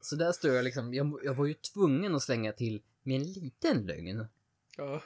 Så 0.01 0.15
där 0.15 0.31
står 0.31 0.51
jag 0.51 0.63
liksom. 0.63 0.93
Jag, 0.93 1.19
jag 1.24 1.33
var 1.33 1.45
ju 1.45 1.53
tvungen 1.53 2.15
att 2.15 2.24
slänga 2.24 2.51
till 2.51 2.81
med 3.03 3.15
en 3.22 3.31
liten 3.33 3.86
lögn. 3.86 4.25
Ja. 4.77 5.01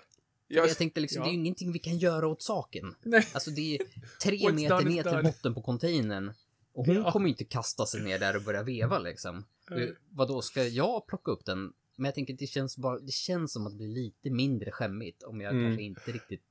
Jag, 0.48 0.78
tänkte 0.78 1.00
liksom, 1.00 1.20
ja. 1.20 1.24
det 1.26 1.30
är 1.30 1.32
ju 1.34 1.38
ingenting 1.40 1.72
vi 1.72 1.80
kan 1.80 1.98
göra 1.98 2.28
åt 2.28 2.42
saken. 2.42 2.96
Nej. 3.04 3.28
Alltså 3.34 3.52
det 3.52 3.76
är 3.76 3.82
tre 4.24 4.52
meter 4.52 4.84
ner 4.84 5.04
till 5.04 5.24
botten 5.24 5.54
på 5.54 5.62
containern. 5.62 6.34
Och 6.74 6.86
hon 6.86 6.96
Ja. 6.96 7.12
kommer 7.12 7.26
ju 7.28 7.32
inte 7.34 7.46
kasta 7.46 7.86
sig 7.86 8.02
ner 8.02 8.20
där 8.20 8.36
och 8.36 8.42
börja 8.44 8.64
veva 8.64 9.00
liksom. 9.00 9.46
Nej. 9.70 9.94
Vad 10.10 10.28
då 10.28 10.42
ska 10.42 10.64
jag 10.64 11.08
plocka 11.08 11.32
upp 11.32 11.46
den? 11.46 11.74
Men 11.96 12.06
jag 12.06 12.16
tänker 12.16 12.34
att 12.34 12.40
det 12.40 12.48
känns 12.48 12.78
bara, 12.78 13.00
det 13.00 13.12
känns 13.14 13.54
som 13.54 13.68
att 13.68 13.74
det 13.74 13.78
blir 13.78 13.88
lite 13.88 14.30
mindre 14.30 14.72
skämmigt 14.72 15.24
om 15.24 15.42
jag 15.42 15.52
Mm. 15.54 15.66
kanske 15.66 15.84
inte 15.84 16.12
riktigt 16.12 16.44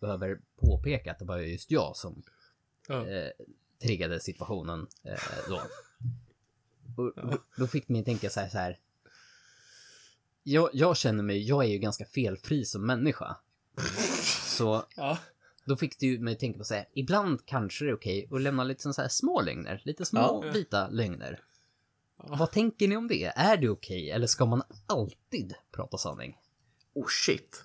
behöver 0.00 0.40
påpeka 0.60 1.10
att 1.12 1.18
det 1.18 1.24
var 1.24 1.38
just 1.38 1.70
jag 1.70 1.96
som 1.96 2.22
Ja. 2.88 3.06
eh, 3.06 3.30
triggade 3.82 4.20
situationen 4.20 4.86
eh, 5.02 5.18
då. 5.48 5.62
Och 6.96 7.12
då, 7.16 7.38
då 7.56 7.66
fick 7.66 7.88
mig 7.88 8.04
tänka 8.04 8.30
så 8.30 8.40
här, 8.40 8.48
så 8.48 8.58
här. 8.58 8.78
Jag, 10.42 10.70
jag 10.72 10.96
känner 10.96 11.22
mig, 11.22 11.42
jag 11.48 11.64
är 11.64 11.68
ju 11.68 11.78
ganska 11.78 12.04
felfri 12.06 12.64
som 12.64 12.86
människa. 12.86 13.36
Så 14.46 14.84
Ja. 14.96 15.18
då 15.66 15.76
fick 15.76 15.98
det 16.00 16.06
ju 16.06 16.18
mig 16.18 16.38
tänka 16.38 16.58
på 16.58 16.64
så 16.64 16.74
här, 16.74 16.88
ibland 16.94 17.46
kanske 17.46 17.84
det 17.84 17.90
är 17.90 17.94
okej 17.94 18.28
att 18.32 18.40
lämna 18.40 18.64
lite 18.64 18.92
så 18.92 19.02
här 19.02 19.08
små 19.08 19.40
lögner, 19.40 19.82
lite 19.84 20.04
små 20.04 20.20
Ja. 20.44 20.50
vita 20.54 20.88
lögner. 20.88 21.40
Ja. 22.18 22.36
Vad 22.38 22.52
tänker 22.52 22.88
ni 22.88 22.96
om 22.96 23.08
det? 23.08 23.24
Är 23.36 23.56
det 23.56 23.68
okej 23.68 24.10
eller 24.10 24.26
ska 24.26 24.46
man 24.46 24.62
alltid 24.86 25.54
prata 25.72 25.98
sanning? 25.98 26.36
Oh 26.94 27.06
shit. 27.08 27.64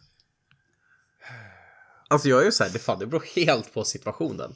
Alltså 2.09 2.29
jag 2.29 2.41
är 2.41 2.45
ju 2.45 2.51
såhär, 2.51 2.71
det, 2.71 2.79
fan, 2.79 2.99
det 2.99 3.05
beror 3.07 3.23
helt 3.35 3.73
på 3.73 3.83
situationen. 3.83 4.55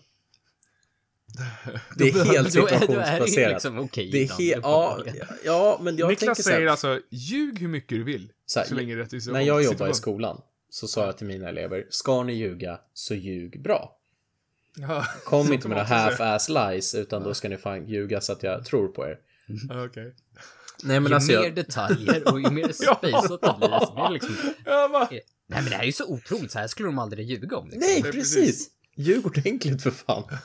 Det 1.95 2.09
är 2.09 2.25
helt 2.25 2.45
det 2.45 2.51
situationsbaserat. 2.51 3.51
liksom 3.51 3.79
okej 3.79 4.09
Det 4.11 4.23
är 4.23 4.37
helt, 4.37 4.63
ja, 4.63 5.03
ja, 5.45 5.79
men 5.81 5.97
jag 5.97 6.09
tänker 6.09 6.25
Niklas 6.25 6.43
så 6.43 6.49
här, 6.49 6.57
säger 6.57 6.67
alltså, 6.67 6.99
ljug 7.09 7.59
hur 7.59 7.67
mycket 7.67 7.89
du 7.89 8.03
vill. 8.03 8.31
Så 8.45 8.59
här, 8.59 8.67
så 8.67 8.75
länge 8.75 8.95
det 8.95 9.13
är 9.13 9.31
När 9.31 9.41
jag 9.41 9.63
jobbade 9.63 9.91
i 9.91 9.93
skolan 9.93 10.41
så 10.69 10.87
sa 10.87 11.05
jag 11.05 11.17
till 11.17 11.27
mina 11.27 11.49
elever, 11.49 11.87
ska 11.89 12.23
ni 12.23 12.33
ljuga 12.33 12.79
så 12.93 13.15
ljug 13.15 13.61
bra. 13.61 13.97
Ja. 14.77 15.05
Kom 15.25 15.53
inte 15.53 15.67
med 15.67 15.77
några 15.77 16.05
också 16.05 16.23
half-ass 16.23 16.71
lies 16.71 16.95
utan 16.95 17.23
då 17.23 17.33
ska 17.33 17.49
ni 17.49 17.57
fan 17.57 17.87
ljuga 17.87 18.21
så 18.21 18.31
att 18.33 18.43
jag 18.43 18.65
tror 18.65 18.87
på 18.87 19.05
er. 19.05 19.19
Ja, 19.69 19.85
Okej. 19.85 20.15
Nej 20.83 20.99
men 20.99 21.09
ju 21.09 21.15
alltså 21.15 21.31
mer 21.31 21.43
jag, 21.43 21.55
detaljer 21.55 22.33
och 22.33 22.41
ju 22.41 22.49
mer 22.49 22.71
spejsat 22.71 23.41
det 23.41 23.55
blir, 23.59 23.85
så 23.85 23.93
blir 23.93 24.03
det 24.07 24.13
liksom... 24.13 24.35
Ja, 24.65 24.89
va? 24.93 25.07
Nej 25.11 25.23
men 25.47 25.65
det 25.65 25.75
här 25.75 25.81
är 25.81 25.85
ju 25.85 25.91
så 25.91 26.05
otroligt, 26.05 26.51
så 26.51 26.59
här 26.59 26.67
skulle 26.67 26.87
de 26.87 26.99
aldrig 26.99 27.25
ljuga 27.25 27.57
om. 27.57 27.65
Liksom. 27.65 27.79
Nej, 27.79 28.01
Nej, 28.01 28.11
precis! 28.11 28.69
Ljug 28.95 29.25
ordentligt 29.25 29.83
för 29.83 29.91
fan. 29.91 30.23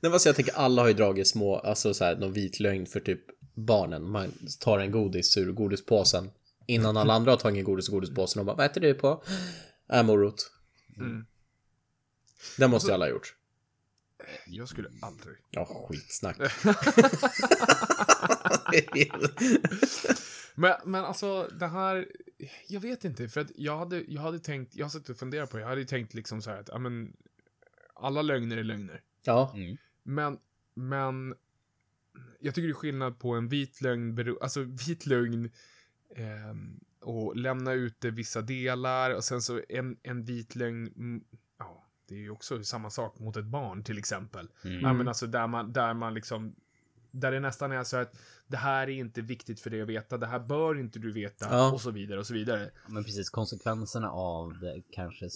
Nej 0.00 0.12
alltså 0.12 0.28
jag 0.28 0.36
tänker 0.36 0.54
alla 0.54 0.82
har 0.82 0.88
ju 0.88 0.94
dragit 0.94 1.28
små, 1.28 1.56
alltså 1.56 1.94
så 1.94 2.04
här, 2.04 2.16
någon 2.16 2.32
vit 2.32 2.60
lögn 2.60 2.86
för 2.86 3.00
typ 3.00 3.20
barnen. 3.54 4.10
Man 4.10 4.32
tar 4.60 4.78
en 4.78 4.90
godis 4.90 5.36
ur 5.36 5.52
godispåsen 5.52 6.30
innan 6.66 6.96
alla 6.96 7.14
andra 7.14 7.32
har 7.32 7.36
tagit 7.36 7.64
godis 7.64 7.88
ur 7.88 7.92
godispåsen 7.92 8.40
och 8.40 8.46
bara 8.46 8.56
vad 8.56 8.66
äter 8.66 8.80
du 8.80 8.94
på? 8.94 9.24
Äh, 9.92 10.02
morot. 10.02 10.50
Mm. 10.96 11.26
Det 12.58 12.68
måste 12.68 12.88
ju 12.88 12.94
alla 12.94 13.04
ha 13.04 13.10
gjort. 13.10 13.34
Jag 14.46 14.68
skulle 14.68 14.88
aldrig. 15.02 15.36
Ja, 15.50 15.64
skitsnack. 15.64 16.36
Men, 20.54 20.74
men 20.84 21.04
alltså, 21.04 21.48
det 21.58 21.66
här... 21.66 22.08
Jag 22.68 22.80
vet 22.80 23.04
inte, 23.04 23.28
för 23.28 23.40
att 23.40 23.50
jag 23.56 23.78
hade, 23.78 24.04
jag 24.08 24.22
hade 24.22 24.38
tänkt... 24.38 24.74
Jag 24.74 24.84
har 24.84 24.90
suttit 24.90 25.08
och 25.08 25.16
funderat 25.16 25.50
på 25.50 25.56
det. 25.56 25.60
Jag 25.60 25.68
hade 25.68 25.80
ju 25.80 25.86
tänkt 25.86 26.14
liksom 26.14 26.42
så 26.42 26.50
här 26.50 26.60
att, 26.60 26.68
ja 26.68 26.78
men... 26.78 27.16
Alla 27.94 28.22
lögner 28.22 28.56
är 28.56 28.64
lögner. 28.64 29.02
ja, 29.22 29.52
Mm. 29.54 29.76
Men, 30.02 30.38
men... 30.74 31.34
Jag 32.40 32.54
tycker 32.54 32.68
det 32.68 32.72
är 32.72 32.74
skillnad 32.74 33.18
på 33.18 33.34
en 33.34 33.48
vit 33.48 33.80
lögn, 33.80 34.36
alltså 34.40 34.62
vit 34.62 35.06
lögn 35.06 35.50
ehm, 36.16 36.80
och 37.00 37.36
lämna 37.36 37.72
ute 37.72 38.10
vissa 38.10 38.42
delar 38.42 39.14
och 39.14 39.24
sen 39.24 39.42
så 39.42 39.60
en, 39.68 39.96
en 40.02 40.24
vit 40.24 40.56
lögn, 40.56 40.86
mm, 40.96 41.24
ja, 41.58 41.86
det 42.08 42.14
är 42.14 42.18
ju 42.18 42.30
också 42.30 42.64
samma 42.64 42.90
sak 42.90 43.18
mot 43.18 43.36
ett 43.36 43.44
barn 43.44 43.84
till 43.84 43.98
exempel. 43.98 44.48
Mm. 44.64 44.80
Ja, 44.80 44.92
men 44.92 45.08
alltså 45.08 45.26
där 45.26 45.46
man, 45.46 45.72
där 45.72 45.94
man 45.94 46.14
liksom, 46.14 46.54
där 47.10 47.32
det 47.32 47.40
nästan 47.40 47.72
är 47.72 47.84
så 47.84 47.96
att 47.96 48.18
det 48.46 48.56
här 48.56 48.82
är 48.82 48.88
inte 48.88 49.20
viktigt 49.20 49.60
för 49.60 49.70
dig 49.70 49.82
att 49.82 49.88
veta, 49.88 50.18
det 50.18 50.26
här 50.26 50.38
bör 50.38 50.78
inte 50.80 50.98
du 50.98 51.12
veta 51.12 51.46
Ja. 51.50 51.72
och 51.72 51.80
så 51.80 51.90
vidare 51.90 52.18
och 52.18 52.26
så 52.26 52.34
vidare. 52.34 52.70
Men 52.88 53.04
precis, 53.04 53.30
konsekvenserna 53.30 54.10
av 54.10 54.58
det 54.60 54.82
kanske 54.90 55.28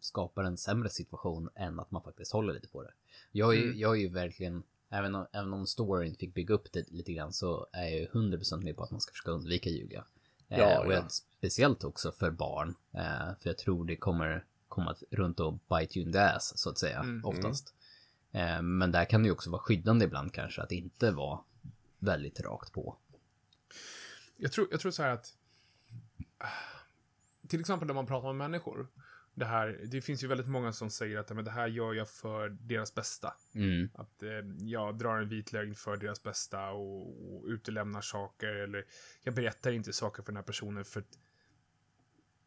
skapar 0.00 0.44
en 0.44 0.56
sämre 0.56 0.90
situation 0.90 1.48
än 1.54 1.80
att 1.80 1.90
man 1.90 2.02
faktiskt 2.02 2.32
håller 2.32 2.52
lite 2.54 2.68
på 2.68 2.82
det. 2.82 2.90
Jag 3.32 3.52
är, 3.54 3.58
ju- 3.58 3.64
Mm. 3.66 3.78
jag 3.78 3.96
är 3.96 4.00
ju 4.00 4.08
verkligen, 4.08 4.62
även 4.90 5.14
om, 5.14 5.26
även 5.32 5.52
om 5.52 5.66
storyn 5.66 6.14
fick 6.16 6.34
bygga 6.34 6.54
upp 6.54 6.72
det 6.72 6.90
lite 6.90 7.12
grann 7.12 7.32
så 7.32 7.66
är 7.72 7.82
jag 7.82 7.92
ju 8.00 8.06
100% 8.06 8.62
med 8.64 8.76
på 8.76 8.82
att 8.84 8.90
man 8.90 9.00
ska 9.00 9.12
försöka 9.12 9.30
undvika 9.30 9.70
ljuga. 9.70 10.04
Ja, 10.48 10.56
eh, 10.56 10.78
och 10.86 10.92
ja. 10.92 11.08
speciellt 11.08 11.84
också 11.84 12.12
för 12.12 12.30
barn, 12.30 12.74
eh, 12.94 13.00
för 13.40 13.50
jag 13.50 13.58
tror 13.58 13.84
det 13.84 13.96
kommer 13.96 14.44
komma 14.68 14.94
runt 15.10 15.40
och 15.40 15.52
bite 15.52 15.98
you 15.98 16.06
in 16.06 16.12
the 16.12 16.18
ass, 16.18 16.58
så 16.58 16.70
att 16.70 16.78
säga, 16.78 16.98
Mm. 17.00 17.24
oftast. 17.24 17.74
Eh, 18.32 18.62
men 18.62 18.92
där 18.92 19.04
kan 19.04 19.22
det 19.22 19.26
ju 19.26 19.32
också 19.32 19.50
vara 19.50 19.62
skyddande 19.62 20.04
ibland 20.04 20.32
kanske, 20.34 20.62
att 20.62 20.72
inte 20.72 21.10
vara 21.10 21.40
väldigt 22.00 22.40
rakt 22.40 22.72
på. 22.72 22.96
Jag 24.36 24.52
tror, 24.52 24.68
jag 24.70 24.80
tror 24.80 24.92
så 24.92 25.02
här 25.02 25.10
att, 25.10 25.34
till 27.48 27.60
exempel 27.60 27.86
när 27.86 27.94
man 27.94 28.06
pratar 28.06 28.32
med 28.32 28.50
människor, 28.50 28.88
det 29.34 29.44
här, 29.44 29.80
det 29.86 30.00
finns 30.00 30.24
ju 30.24 30.28
väldigt 30.28 30.48
många 30.48 30.72
som 30.72 30.90
säger 30.90 31.18
att 31.18 31.30
men 31.30 31.44
det 31.44 31.50
här 31.50 31.66
gör 31.66 31.94
jag 31.94 32.08
för 32.08 32.48
deras 32.48 32.94
bästa. 32.94 33.34
Mm. 33.54 33.90
Att 33.94 34.22
eh, 34.22 34.30
jag 34.58 34.98
drar 34.98 35.18
en 35.18 35.28
vit 35.28 35.52
lögn 35.52 35.74
för 35.74 35.96
deras 35.96 36.22
bästa 36.22 36.70
och, 36.70 37.34
och 37.34 37.44
utelämnar 37.46 38.00
saker 38.00 38.48
eller 38.48 38.86
jag 39.22 39.34
berättar 39.34 39.72
inte 39.72 39.92
saker 39.92 40.22
för 40.22 40.32
den 40.32 40.36
här 40.36 40.42
personen 40.42 40.84
för 40.84 41.00
att 41.00 41.14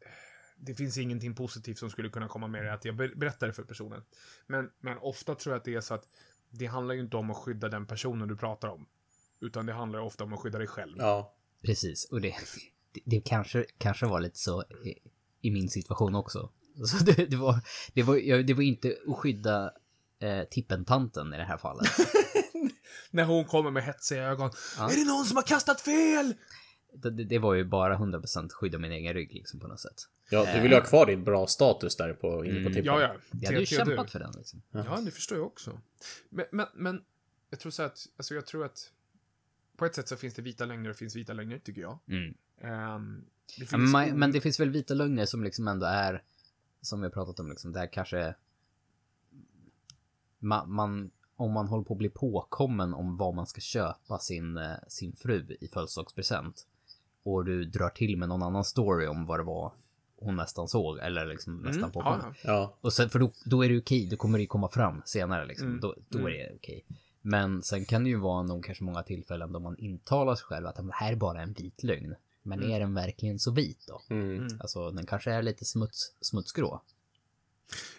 eh, 0.01 0.07
det 0.55 0.75
finns 0.75 0.97
ingenting 0.97 1.35
positivt 1.35 1.77
som 1.77 1.89
skulle 1.89 2.09
kunna 2.09 2.27
komma 2.27 2.47
med 2.47 2.65
det 2.65 2.73
att 2.73 2.85
jag 2.85 2.95
ber- 2.95 3.15
berättar 3.15 3.47
det 3.47 3.53
för 3.53 3.63
personen. 3.63 4.03
Men, 4.47 4.71
men 4.79 4.97
ofta 4.97 5.35
tror 5.35 5.53
jag 5.53 5.59
att 5.59 5.65
det 5.65 5.75
är 5.75 5.81
så 5.81 5.93
att 5.93 6.07
det 6.49 6.65
handlar 6.65 6.95
ju 6.95 7.01
inte 7.01 7.17
om 7.17 7.31
att 7.31 7.37
skydda 7.37 7.69
den 7.69 7.87
personen 7.87 8.27
du 8.27 8.37
pratar 8.37 8.67
om. 8.67 8.87
Utan 9.43 9.65
det 9.65 9.73
handlar 9.73 9.99
ofta 9.99 10.23
om 10.23 10.33
att 10.33 10.39
skydda 10.39 10.57
dig 10.57 10.67
själv. 10.67 10.95
ja. 10.97 11.33
Precis, 11.65 12.05
och 12.11 12.21
det, 12.21 12.35
det, 12.93 13.01
det 13.05 13.21
kanske, 13.21 13.65
kanske 13.77 14.05
var 14.05 14.19
lite 14.19 14.39
så 14.39 14.63
i, 14.85 14.95
i 15.41 15.51
min 15.51 15.69
situation 15.69 16.15
också. 16.15 16.49
Så 16.85 17.03
det, 17.03 17.25
det, 17.25 17.35
var, 17.35 17.59
det, 17.93 18.03
var, 18.03 18.43
det 18.43 18.53
var 18.53 18.61
inte 18.63 18.95
att 19.07 19.17
skydda 19.17 19.71
eh, 20.19 20.43
tippentanten 20.43 21.33
i 21.33 21.37
det 21.37 21.43
här 21.43 21.57
fallet. 21.57 21.87
När 23.11 23.23
hon 23.23 23.45
kommer 23.45 23.71
med 23.71 23.83
hetsiga 23.83 24.23
ögon. 24.23 24.51
Ja. 24.77 24.91
Är 24.91 24.95
det 24.95 25.05
någon 25.05 25.25
som 25.25 25.35
har 25.37 25.43
kastat 25.43 25.81
fel? 25.81 26.33
Det, 26.93 27.09
det, 27.09 27.23
det 27.23 27.39
var 27.39 27.53
ju 27.53 27.63
bara 27.63 27.97
100% 27.97 28.49
skydda 28.49 28.77
min 28.77 28.91
egen 28.91 29.13
rygg 29.13 29.33
liksom 29.33 29.59
på 29.59 29.67
något 29.67 29.79
sätt. 29.79 30.07
Ja, 30.29 30.53
du 30.55 30.61
vill 30.61 30.71
ju 30.71 30.77
ha 30.77 30.83
kvar 30.85 31.05
din 31.05 31.23
bra 31.23 31.47
status 31.47 31.95
där 31.95 32.13
på, 32.13 32.45
inne 32.45 32.53
på 32.53 32.59
Mm. 32.59 32.73
tippen. 32.73 32.85
Ja, 32.85 33.01
ja. 33.01 33.15
Jag 33.31 33.47
hade 33.47 33.59
ju 33.59 33.65
kämpat 33.65 34.11
för 34.11 34.19
den 34.19 34.31
liksom. 34.37 34.61
Ja, 34.71 35.01
det 35.05 35.11
förstår 35.11 35.37
jag 35.37 35.47
också. 35.47 35.79
Men, 36.29 36.45
men, 36.51 36.67
men 36.73 37.01
jag 37.49 37.59
tror 37.59 37.71
så 37.71 37.83
att, 37.83 38.07
alltså 38.17 38.35
jag 38.35 38.45
tror 38.45 38.65
att 38.65 38.89
på 39.77 39.85
ett 39.85 39.95
sätt 39.95 40.07
så 40.07 40.15
finns 40.15 40.33
det 40.33 40.41
vita 40.41 40.65
lögner 40.65 40.89
och 40.89 40.95
finns 40.95 41.15
vita 41.15 41.33
lögner, 41.33 41.59
tycker 41.59 41.81
jag. 41.81 41.99
Mm. 42.07 42.33
Ehm, 42.61 43.25
det 43.59 43.65
finns 43.65 43.91
men, 43.93 44.19
men 44.19 44.31
det 44.31 44.41
finns 44.41 44.59
väl 44.59 44.69
vita 44.69 44.93
lögner 44.93 45.25
som 45.25 45.43
liksom 45.43 45.67
ändå 45.67 45.85
är, 45.85 46.23
som 46.81 46.99
vi 47.01 47.05
har 47.05 47.11
pratat 47.11 47.39
om, 47.39 47.49
liksom, 47.49 47.71
där 47.71 47.87
kanske 47.93 48.35
man, 50.39 50.71
man, 50.73 51.11
om 51.35 51.51
man 51.51 51.67
håller 51.67 51.83
på 51.83 51.93
att 51.93 51.97
bli 51.97 52.09
påkommen 52.09 52.93
om 52.93 53.17
vad 53.17 53.35
man 53.35 53.47
ska 53.47 53.61
köpa 53.61 54.19
sin, 54.19 54.57
eh, 54.57 54.71
sin 54.87 55.15
fru 55.15 55.57
i 55.61 55.67
födelsedagspresent 55.67 56.67
och 57.23 57.45
du 57.45 57.65
drar 57.65 57.89
till 57.89 58.17
med 58.17 58.29
någon 58.29 58.43
annan 58.43 58.63
story 58.63 59.07
om 59.07 59.25
vad 59.25 59.39
det 59.39 59.43
var 59.43 59.73
hon 60.15 60.35
nästan 60.35 60.67
såg 60.67 60.99
eller 60.99 61.25
liksom 61.25 61.55
nästan 61.57 61.79
Mm, 61.83 61.91
påkommen. 61.91 62.33
ja. 62.43 62.77
Och 62.81 62.93
sen, 62.93 63.09
för 63.09 63.19
då, 63.19 63.31
då 63.45 63.65
är 63.65 63.69
det 63.69 63.77
okej, 63.77 64.07
då 64.09 64.17
kommer 64.17 64.37
det 64.39 64.45
komma 64.45 64.69
fram 64.69 65.01
senare 65.05 65.45
liksom. 65.45 65.67
Mm. 65.67 65.79
Då, 65.79 65.95
då 66.09 66.19
Mm. 66.19 66.33
är 66.33 66.37
det 66.37 66.55
okej. 66.55 66.85
Men 67.25 67.63
sen 67.63 67.85
kan 67.85 68.03
det 68.03 68.09
ju 68.09 68.19
vara 68.19 68.43
nog 68.43 68.65
kanske 68.65 68.83
många 68.83 69.03
tillfällen 69.03 69.51
då 69.51 69.59
man 69.59 69.77
intalar 69.77 70.35
sig 70.35 70.45
själv 70.45 70.67
att 70.67 70.75
det 70.75 70.89
här 70.93 71.11
är 71.11 71.15
bara 71.15 71.41
en 71.41 71.53
vit 71.53 71.83
lögn. 71.83 72.15
Men 72.43 72.59
Mm. 72.59 72.71
är 72.71 72.79
den 72.79 72.93
verkligen 72.93 73.39
så 73.39 73.51
vit 73.51 73.87
då? 73.87 74.01
Mm. 74.09 74.37
Mm. 74.37 74.47
Alltså 74.59 74.91
den 74.91 75.05
kanske 75.05 75.31
är 75.31 75.41
lite 75.41 75.65
smuts, 75.65 76.15
smutsgrå. 76.21 76.81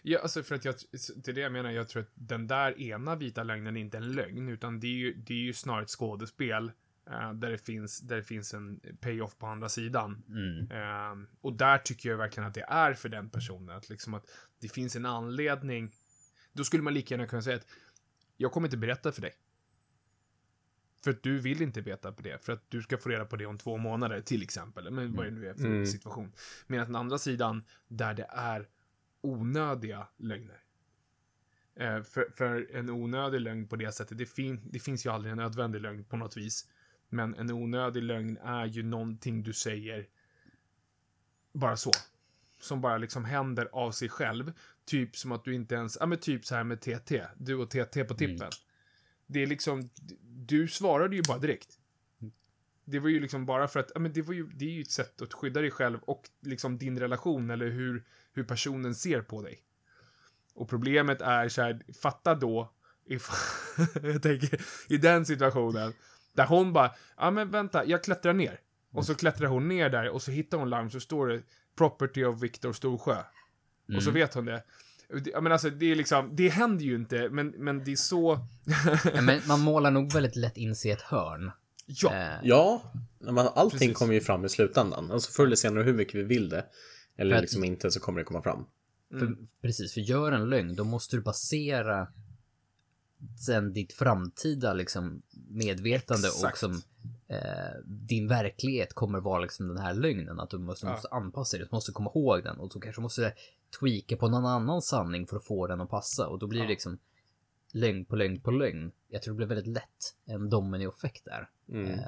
Ja, 0.03 0.19
alltså 0.19 0.43
för 0.43 0.55
att 0.55 0.65
jag, 0.65 0.75
det 1.17 1.29
är 1.29 1.33
det 1.33 1.41
jag 1.41 1.53
menar, 1.53 1.71
jag 1.71 1.89
tror 1.89 2.03
att 2.03 2.11
den 2.15 2.47
där 2.47 2.81
ena 2.81 3.17
vita 3.17 3.43
lögnen 3.43 3.77
är 3.77 3.81
inte 3.81 3.97
en 3.97 4.13
lögn, 4.13 4.49
utan 4.49 4.81
det 4.81 4.87
är 4.87 4.91
ju, 4.97 5.15
det 5.15 5.35
är 5.35 5.39
ju 5.39 5.53
snarare 5.53 5.83
ett 5.83 5.91
skådespel 5.91 6.73
eh, 7.11 7.33
där, 7.33 7.51
det 7.51 7.59
finns, 7.59 8.01
där 8.01 8.17
det 8.17 8.23
finns 8.25 8.55
en 8.55 8.81
payoff 9.01 9.39
på 9.39 9.47
andra 9.47 9.69
sidan. 9.69 10.23
Mm. 10.29 10.71
Eh, 10.71 11.29
och 11.41 11.53
där 11.53 11.79
tycker 11.79 12.09
jag 12.11 12.17
verkligen 12.17 12.49
att 12.49 12.55
det 12.55 12.65
är 12.69 12.95
för 12.95 13.09
den 13.09 13.31
personen, 13.31 13.77
att 13.77 13.89
liksom 13.89 14.15
att 14.15 14.27
det 14.61 14.69
finns 14.69 14.97
en 14.97 15.07
anledning. 15.07 15.93
Då 16.53 16.65
skulle 16.65 16.83
man 16.83 16.95
lika 16.95 17.15
gärna 17.15 17.27
kunna 17.27 17.43
säga 17.43 17.57
att 17.57 17.67
jag 18.37 18.53
kommer 18.53 18.67
inte 18.69 18.77
berätta 18.77 19.13
för 19.13 19.23
dig. 19.23 19.35
För 21.05 21.11
att 21.11 21.23
du 21.23 21.39
vill 21.41 21.63
inte 21.63 21.81
veta 21.81 22.13
på 22.13 22.23
det, 22.23 22.45
för 22.45 22.53
att 22.53 22.71
du 22.71 22.83
ska 22.83 22.99
få 22.99 23.09
reda 23.09 23.25
på 23.25 23.37
det 23.37 23.47
om 23.47 23.59
två 23.59 23.77
månader, 23.77 24.21
till 24.21 24.43
exempel. 24.43 24.91
Men 24.91 25.17
vad 25.17 25.27
det 25.27 25.31
nu 25.31 25.49
är 25.49 25.55
för 25.55 25.65
Mm. 25.67 25.87
situation. 25.87 26.33
Medan 26.67 26.87
den 26.87 26.97
andra 26.97 27.19
sidan, 27.19 27.65
där 27.89 28.15
det 28.15 28.27
är 28.31 28.69
onödiga 29.21 30.09
lögner. 30.17 30.61
Eh, 31.77 32.03
för, 32.03 32.31
för 32.35 32.71
en 32.77 32.91
onödig 32.91 33.41
lögn 33.41 33.69
på 33.69 33.77
det 33.77 33.93
sättet, 33.93 34.19
det, 34.19 34.27
fin, 34.27 34.61
det 34.73 34.79
finns 34.79 35.07
ju 35.07 35.11
aldrig 35.11 35.31
en 35.33 35.39
nödvändig 35.39 35.81
lögn 35.81 36.05
på 36.05 36.17
något 36.17 36.37
vis. 36.37 36.69
Men 37.09 37.35
en 37.35 37.51
onödig 37.51 38.03
lögn 38.03 38.37
är 38.37 38.67
ju 38.67 38.83
någonting 38.83 39.43
du 39.43 39.53
säger 39.53 40.07
bara 41.53 41.77
så. 41.77 41.91
Som 42.65 42.81
bara 42.81 42.99
liksom 42.99 43.25
händer 43.25 43.69
av 43.73 43.91
sig 43.91 44.09
själv. 44.09 44.53
Typ 44.85 45.17
som 45.17 45.33
att 45.33 45.45
du 45.45 45.55
inte 45.55 45.75
ens, 45.75 45.97
ja 46.01 46.07
men 46.07 46.19
typ 46.19 46.47
så 46.47 46.55
här 46.55 46.65
med 46.65 46.81
TT. 46.81 47.25
Du 47.37 47.55
och 47.55 47.71
TT 47.71 48.05
på 48.05 48.15
tippen. 48.15 48.51
Det 49.27 49.43
är 49.43 49.47
liksom, 49.47 49.91
du 50.23 50.69
svarade 50.69 51.17
ju 51.17 51.23
bara 51.23 51.39
direkt. 51.39 51.79
Det 52.85 52.99
var 52.99 53.09
ju 53.09 53.21
liksom 53.21 53.47
bara 53.47 53.69
för 53.69 53.81
att, 53.81 53.91
ja 53.95 54.01
men 54.01 54.13
det 54.13 54.23
var 54.23 54.35
ju, 54.35 54.47
det 54.47 54.65
är 54.65 54.71
ju 54.71 54.83
ett 54.83 54.91
sätt 54.91 55.23
att 55.23 55.33
skydda 55.33 55.61
dig 55.61 55.71
själv 55.71 55.99
och 56.03 56.23
liksom 56.41 56.79
din 56.79 56.99
relation 56.99 57.51
eller 57.51 57.69
hur, 57.69 58.05
hur 58.33 58.45
personen 58.45 58.95
ser 58.95 59.23
på 59.23 59.43
dig. 59.43 59.63
Och 60.55 60.69
problemet 60.69 61.21
är 61.21 61.49
så 61.49 61.63
här, 61.63 61.83
fatta 62.03 62.35
då, 62.35 62.73
if, 63.05 63.29
jag 64.03 64.23
tänker, 64.23 64.61
i 64.89 64.97
den 64.97 65.27
situationen, 65.27 65.93
där 66.33 66.47
hon 66.47 66.73
bara, 66.73 66.95
ja 67.17 67.31
men 67.31 67.51
vänta, 67.51 67.85
jag 67.85 68.05
klättrar 68.05 68.33
ner. 68.33 68.61
Och 68.93 69.07
så 69.07 69.15
klättrar 69.15 69.49
hon 69.49 69.69
ner 69.69 69.91
där 69.91 70.09
och 70.09 70.23
så 70.23 70.31
hittar 70.31 70.59
hon 70.59 70.71
larm 70.71 70.91
så 70.91 71.01
står 71.01 71.27
det 71.29 71.43
Property 71.77 72.25
of 72.25 72.43
Viktor 72.43 72.73
Storsjö. 72.73 73.17
Och 73.97 74.03
så 74.03 74.11
vet 74.11 74.35
hon 74.35 74.45
det. 74.45 74.53
Det- 75.25 75.31
Ja, 75.31 75.41
men 75.41 75.53
alltså, 75.53 75.71
det 75.71 75.87
är 75.87 75.97
liksom, 75.97 76.37
det 76.37 76.49
händer 76.49 76.85
ju 76.85 76.95
inte, 76.95 77.29
men, 77.29 77.49
men 77.49 77.85
det 77.85 77.93
är 77.93 77.97
så... 77.97 78.39
Men 79.23 79.41
man 79.49 79.61
målar 79.61 79.91
nog 79.91 80.13
väldigt 80.13 80.37
lätt 80.37 80.57
in 80.57 80.77
sig 80.77 80.91
i 80.91 80.95
ett 80.95 81.01
hörn. 81.03 81.51
ja. 81.87 82.15
Eh, 82.15 82.39
Ja, 82.43 82.93
men 83.21 83.39
allting 83.39 83.79
Precis. 83.79 83.97
kommer 83.97 84.15
ju 84.15 84.21
fram 84.21 84.45
i 84.45 84.49
slutändan. 84.49 85.11
Alltså 85.11 85.33
förr 85.33 85.47
eller 85.47 85.57
senare, 85.57 85.85
hur 85.85 85.95
mycket 85.95 86.15
vi 86.15 86.23
vill 86.23 86.49
det. 86.49 86.67
Eller 87.17 87.37
att- 87.37 87.43
liksom 87.43 87.65
inte, 87.65 87.91
så 87.91 88.01
kommer 88.01 88.19
det 88.19 88.25
komma 88.25 88.43
fram. 88.43 88.65
För, 89.19 89.37
Precis, 89.63 89.95
för 89.95 90.01
gör 90.01 90.33
en 90.33 90.51
lögn, 90.51 90.75
då 90.75 90.85
måste 90.85 91.17
du 91.17 91.23
basera 91.23 92.09
sen 93.47 93.73
ditt 93.73 93.93
framtida 93.93 94.73
liksom, 94.73 95.23
medvetande 95.51 96.29
och 96.29 96.35
Exakt. 96.35 96.59
som 96.59 96.83
eh, 97.29 97.81
din 97.85 98.29
verklighet 98.29 98.95
kommer 98.95 99.21
vara 99.21 99.41
liksom 99.41 99.69
den 99.69 99.79
här 99.79 99.95
lögnen. 99.95 100.41
Att 100.41 100.51
du 100.51 100.59
måste, 100.59 100.87
Ja. 100.87 100.93
måste 100.93 101.09
anpassa 101.09 101.57
dig, 101.57 101.67
du 101.71 101.77
måste 101.77 101.93
komma 101.93 102.11
ihåg 102.15 102.43
den 102.45 102.59
och 102.59 102.73
så 102.73 102.81
kanske 102.81 103.01
måste 103.03 103.21
du 103.23 103.33
tweaka 103.79 104.17
på 104.17 104.29
någon 104.29 104.47
annan 104.47 104.83
sanning 104.83 105.27
för 105.27 105.37
att 105.37 105.45
få 105.45 105.67
den 105.67 105.81
att 105.81 105.91
passa 105.91 106.29
och 106.29 106.39
då 106.39 106.47
blir 106.47 106.61
det 106.61 106.65
Ja. 106.67 106.71
liksom 106.71 106.99
lögn 107.73 108.05
på 108.05 108.17
lögn 108.17 108.41
på 108.41 108.51
lögn. 108.51 108.93
Jag 109.09 109.23
tror 109.23 109.35
det 109.35 109.37
blir 109.37 109.47
väldigt 109.47 109.75
lätt 109.75 110.15
en 110.27 110.51
dominoeffekt 110.51 111.25
där. 111.25 111.49
Mm. 111.69 111.91
Eh, 111.91 112.01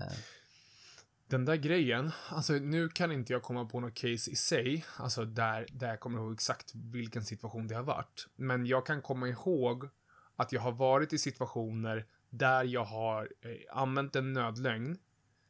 Den 1.29 1.45
där 1.45 1.57
grejen, 1.57 2.11
alltså 2.31 2.53
nu 2.53 2.89
kan 2.89 3.13
inte 3.13 3.33
jag 3.33 3.43
komma 3.43 3.65
på 3.65 3.81
något 3.81 3.95
case 3.95 4.31
i 4.31 4.37
sig, 4.37 4.85
alltså 4.97 5.25
där, 5.25 5.67
där 5.73 5.89
jag 5.89 6.01
kommer 6.01 6.19
ihåg 6.19 6.33
exakt 6.33 6.73
vilken 6.75 7.25
situation 7.25 7.67
det 7.69 7.75
har 7.75 7.83
varit. 7.83 8.27
Men 8.37 8.67
jag 8.67 8.87
kan 8.87 9.03
komma 9.03 9.29
ihåg 9.29 9.89
att 10.37 10.53
jag 10.53 10.61
har 10.61 10.73
varit 10.73 11.13
i 11.13 11.19
situationer 11.19 12.07
där 12.38 12.64
jag 12.64 12.85
har 12.85 13.33
eh, 13.40 13.51
använt 13.79 14.16
en 14.16 14.33
nödlögn, 14.33 14.99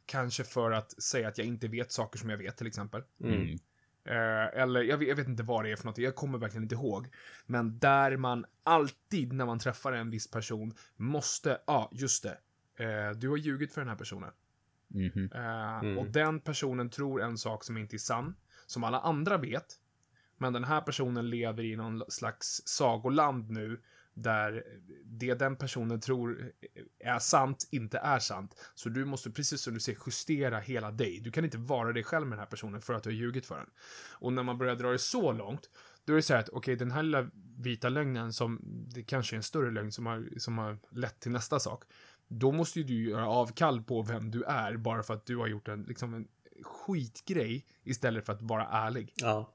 kanske 0.07 0.45
för 0.45 0.71
att 0.71 1.03
säga 1.03 1.29
att 1.29 1.39
jag 1.39 1.47
inte 1.47 1.69
vet 1.69 1.93
saker 1.93 2.19
som 2.19 2.31
jag 2.31 2.39
vet 2.39 2.57
till 2.57 2.67
exempel. 2.67 3.03
Mm. 3.21 3.59
Eh, 4.05 4.63
eller 4.63 4.83
jag 4.83 4.99
vet, 4.99 5.09
jag 5.09 5.17
vet 5.17 5.29
inte 5.29 5.43
vad 5.43 5.65
det 5.65 5.73
är 5.73 5.77
för 5.77 5.87
något, 5.87 5.99
jag 5.99 6.15
kommer 6.15 6.39
verkligen 6.39 6.63
inte 6.63 6.75
ihåg. 6.75 7.09
Men 7.47 7.79
där 7.79 8.17
man 8.17 8.45
alltid 8.65 9.33
när 9.33 9.47
man 9.47 9.59
träffar 9.59 9.93
en 9.93 10.11
viss 10.11 10.31
person 10.31 10.75
måste, 10.97 11.49
ja, 11.67 11.73
ah, 11.75 11.89
just 11.93 12.23
det. 12.23 12.39
Eh, 12.85 13.11
du 13.11 13.29
har 13.29 13.37
ljugit 13.37 13.73
för 13.73 13.81
den 13.81 13.89
här 13.89 13.97
personen. 13.97 14.31
mhm. 14.89 15.31
Eh, 15.35 15.67
Mm. 15.83 15.99
Och 15.99 16.07
den 16.07 16.41
personen 16.41 16.91
tror 16.91 17.23
en 17.23 17.39
sak 17.39 17.65
som 17.65 17.77
inte 17.77 17.97
är 17.97 17.99
sann, 17.99 18.37
som 18.67 18.85
alla 18.85 19.01
andra 19.01 19.37
vet. 19.39 19.67
Men 20.39 20.53
den 20.53 20.65
här 20.65 20.81
personen 20.81 21.31
lever 21.31 21.63
i 21.65 21.77
någon 21.77 22.03
slags 22.09 22.63
sagoland 22.65 23.51
nu, 23.51 23.81
där 24.17 24.65
det 25.05 25.35
den 25.35 25.57
personen 25.57 26.01
tror 26.01 26.53
är 26.99 27.19
sant, 27.19 27.69
inte 27.71 27.99
är 27.99 28.19
sant. 28.19 28.55
Så 28.75 28.89
du 28.89 29.05
måste, 29.05 29.31
precis 29.31 29.61
som 29.61 29.75
du 29.75 29.81
säger, 29.81 29.99
justera 30.07 30.59
hela 30.59 30.91
dig. 30.91 31.21
Du 31.21 31.31
kan 31.31 31.45
inte 31.45 31.59
vara 31.59 31.93
dig 31.93 32.05
själv 32.05 32.27
med 32.27 32.39
den 32.39 32.41
här 32.41 32.51
personen 32.51 32.81
för 32.81 32.95
att 32.95 33.03
du 33.03 33.11
har 33.11 33.15
ljugit 33.15 33.47
för 33.47 33.57
den. 33.57 33.71
Och 34.13 34.33
när 34.33 34.43
man 34.43 34.59
börjar 34.59 34.77
dra 34.77 34.91
det 34.91 34.99
så 34.99 35.33
långt, 35.33 35.71
då 36.05 36.13
är 36.13 36.17
det 36.17 36.23
så 36.23 36.33
här 36.33 36.41
att, 36.41 36.49
okej, 36.49 36.77
den 36.77 36.91
här 36.91 37.03
lilla 37.03 37.31
vita 37.59 37.89
lögnen 37.89 38.33
som, 38.33 38.61
det 38.95 39.03
kanske 39.03 39.35
är 39.35 39.37
en 39.37 39.43
större 39.43 39.71
lögn 39.71 39.93
som 39.93 40.07
har, 40.07 40.29
som 40.39 40.59
har 40.59 40.79
lett 40.91 41.21
till 41.21 41.33
nästa 41.33 41.61
sak. 41.61 41.85
Då 42.29 42.53
måste 42.53 42.81
ju 42.81 42.85
du 42.85 43.11
göra 43.11 43.29
avkall 43.29 43.83
på 43.83 44.03
vem 44.03 44.31
du 44.31 44.43
är 44.43 44.77
bara 44.77 45.03
för 45.03 45.15
att 45.15 45.27
du 45.27 45.37
har 45.37 45.47
gjort 45.47 45.69
en, 45.69 45.83
liksom 45.83 46.15
en 46.15 46.29
skitgrej 46.63 47.67
istället 47.83 48.27
för 48.27 48.33
att 48.33 48.43
vara 48.43 48.67
ärlig. 48.67 49.13
Ja. 49.17 49.53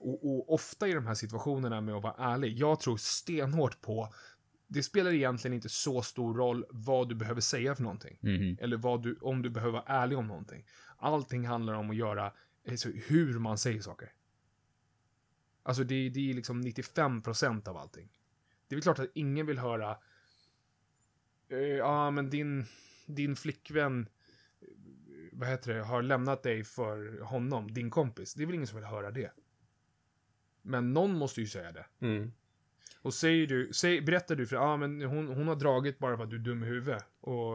Och, 0.00 0.30
och 0.30 0.54
ofta 0.54 0.88
i 0.88 0.92
de 0.92 1.06
här 1.06 1.14
situationerna 1.14 1.80
med 1.80 1.94
att 1.94 2.02
vara 2.02 2.32
ärlig, 2.32 2.58
jag 2.58 2.80
tror 2.80 2.96
stenhårt 2.96 3.80
på 3.80 4.08
det 4.72 4.82
spelar 4.82 5.12
egentligen 5.12 5.54
inte 5.54 5.68
så 5.68 6.02
stor 6.02 6.34
roll 6.34 6.64
vad 6.70 7.08
du 7.08 7.14
behöver 7.14 7.40
säga 7.40 7.74
för 7.74 7.82
någonting. 7.82 8.18
Mhm. 8.20 8.56
Eller 8.60 8.76
vad 8.76 9.02
du, 9.02 9.18
om 9.20 9.42
du 9.42 9.50
behöver 9.50 9.72
vara 9.72 9.84
ärlig 9.86 10.18
om 10.18 10.26
någonting. 10.26 10.66
Allting 10.96 11.46
handlar 11.46 11.74
om 11.74 11.90
att 11.90 11.96
göra, 11.96 12.32
alltså, 12.68 12.88
hur 12.88 13.38
man 13.38 13.58
säger 13.58 13.80
saker. 13.80 14.12
Alltså 15.62 15.84
det, 15.84 16.08
det 16.08 16.30
är 16.30 16.34
liksom 16.34 16.62
95% 16.62 17.68
av 17.68 17.76
allting. 17.76 18.08
Det 18.68 18.74
är 18.74 18.76
väl 18.76 18.82
klart 18.82 18.98
att 18.98 19.10
ingen 19.14 19.46
vill 19.46 19.58
höra, 19.58 19.98
eh, 21.48 21.58
ja 21.58 22.10
men 22.10 22.30
din, 22.30 22.66
din 23.06 23.36
flickvän, 23.36 24.08
eh, 24.60 24.66
vad 25.32 25.48
heter 25.48 25.74
det, 25.74 25.82
har 25.82 26.02
lämnat 26.02 26.42
dig 26.42 26.64
för 26.64 27.20
honom, 27.20 27.72
din 27.72 27.90
kompis. 27.90 28.34
Det 28.34 28.42
är 28.42 28.46
väl 28.46 28.54
ingen 28.54 28.66
som 28.66 28.76
vill 28.76 28.88
höra 28.88 29.10
det. 29.10 29.32
Men 30.62 30.92
någon 30.92 31.18
måste 31.18 31.40
ju 31.40 31.46
säga 31.46 31.72
det. 31.72 31.86
Mm. 32.00 32.32
Och 33.02 33.14
säger 33.14 33.46
du, 33.46 33.72
säg, 33.72 34.00
berättar 34.00 34.36
du 34.36 34.46
för 34.46 34.56
ja 34.56 34.76
men 34.76 35.02
hon, 35.02 35.28
hon 35.28 35.48
har 35.48 35.56
dragit 35.56 35.98
bara 35.98 36.16
för 36.16 36.24
att 36.24 36.30
du 36.30 36.36
är 36.36 36.40
dum 36.40 36.62
i 36.64 36.66
huvudet. 36.66 37.04
Och 37.20 37.54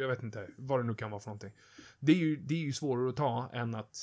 jag 0.00 0.08
vet 0.08 0.22
inte, 0.22 0.48
vad 0.56 0.80
det 0.80 0.84
nu 0.84 0.94
kan 0.94 1.10
vara 1.10 1.20
för 1.20 1.28
någonting. 1.28 1.52
Det 2.00 2.12
är 2.12 2.16
ju, 2.16 2.36
det 2.36 2.54
är 2.54 2.58
ju 2.58 2.72
svårare 2.72 3.08
att 3.08 3.16
ta 3.16 3.50
än 3.52 3.74
att 3.74 3.96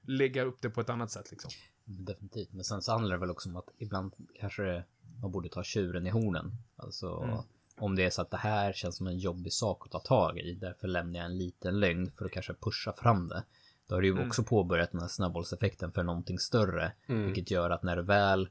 lägga 0.00 0.42
upp 0.42 0.56
det 0.60 0.70
på 0.70 0.80
ett 0.80 0.90
annat 0.90 1.10
sätt 1.10 1.30
liksom. 1.30 1.50
Definitivt. 1.84 2.52
Men 2.52 2.64
sen 2.64 2.82
så 2.82 2.92
handlar 2.92 3.14
det 3.16 3.20
väl 3.20 3.30
också 3.30 3.48
om 3.48 3.56
att 3.56 3.68
ibland 3.78 4.14
kanske 4.34 4.84
man 5.20 5.30
borde 5.30 5.48
ta 5.48 5.62
tjuren 5.64 6.06
i 6.06 6.10
hornen. 6.10 6.52
Alltså 6.76 7.22
Mm. 7.22 7.38
om 7.76 7.96
det 7.96 8.04
är 8.04 8.10
så 8.10 8.22
att 8.22 8.30
det 8.30 8.36
här 8.36 8.72
känns 8.72 8.96
som 8.96 9.06
en 9.06 9.18
jobbig 9.18 9.52
sak 9.52 9.86
att 9.86 9.92
ta 9.92 10.00
tag 10.00 10.38
i. 10.38 10.54
Därför 10.54 10.88
lämnar 10.88 11.18
jag 11.20 11.26
en 11.26 11.38
liten 11.38 11.80
lögn 11.80 12.10
för 12.10 12.24
att 12.24 12.32
kanske 12.32 12.54
pusha 12.54 12.92
fram 12.92 13.28
det. 13.28 13.44
Då 13.88 13.94
har 13.94 14.00
du 14.02 14.06
ju 14.08 14.12
Mm. 14.14 14.28
också 14.28 14.42
påbörjat 14.42 14.92
den 14.92 15.00
här 15.00 15.08
snabbbollseffekten 15.08 15.92
för 15.92 16.02
någonting 16.02 16.38
större. 16.38 16.92
Mm. 17.06 17.24
Vilket 17.26 17.50
gör 17.50 17.70
att 17.70 17.82
när 17.82 17.96
du 17.96 18.02
väl 18.02 18.48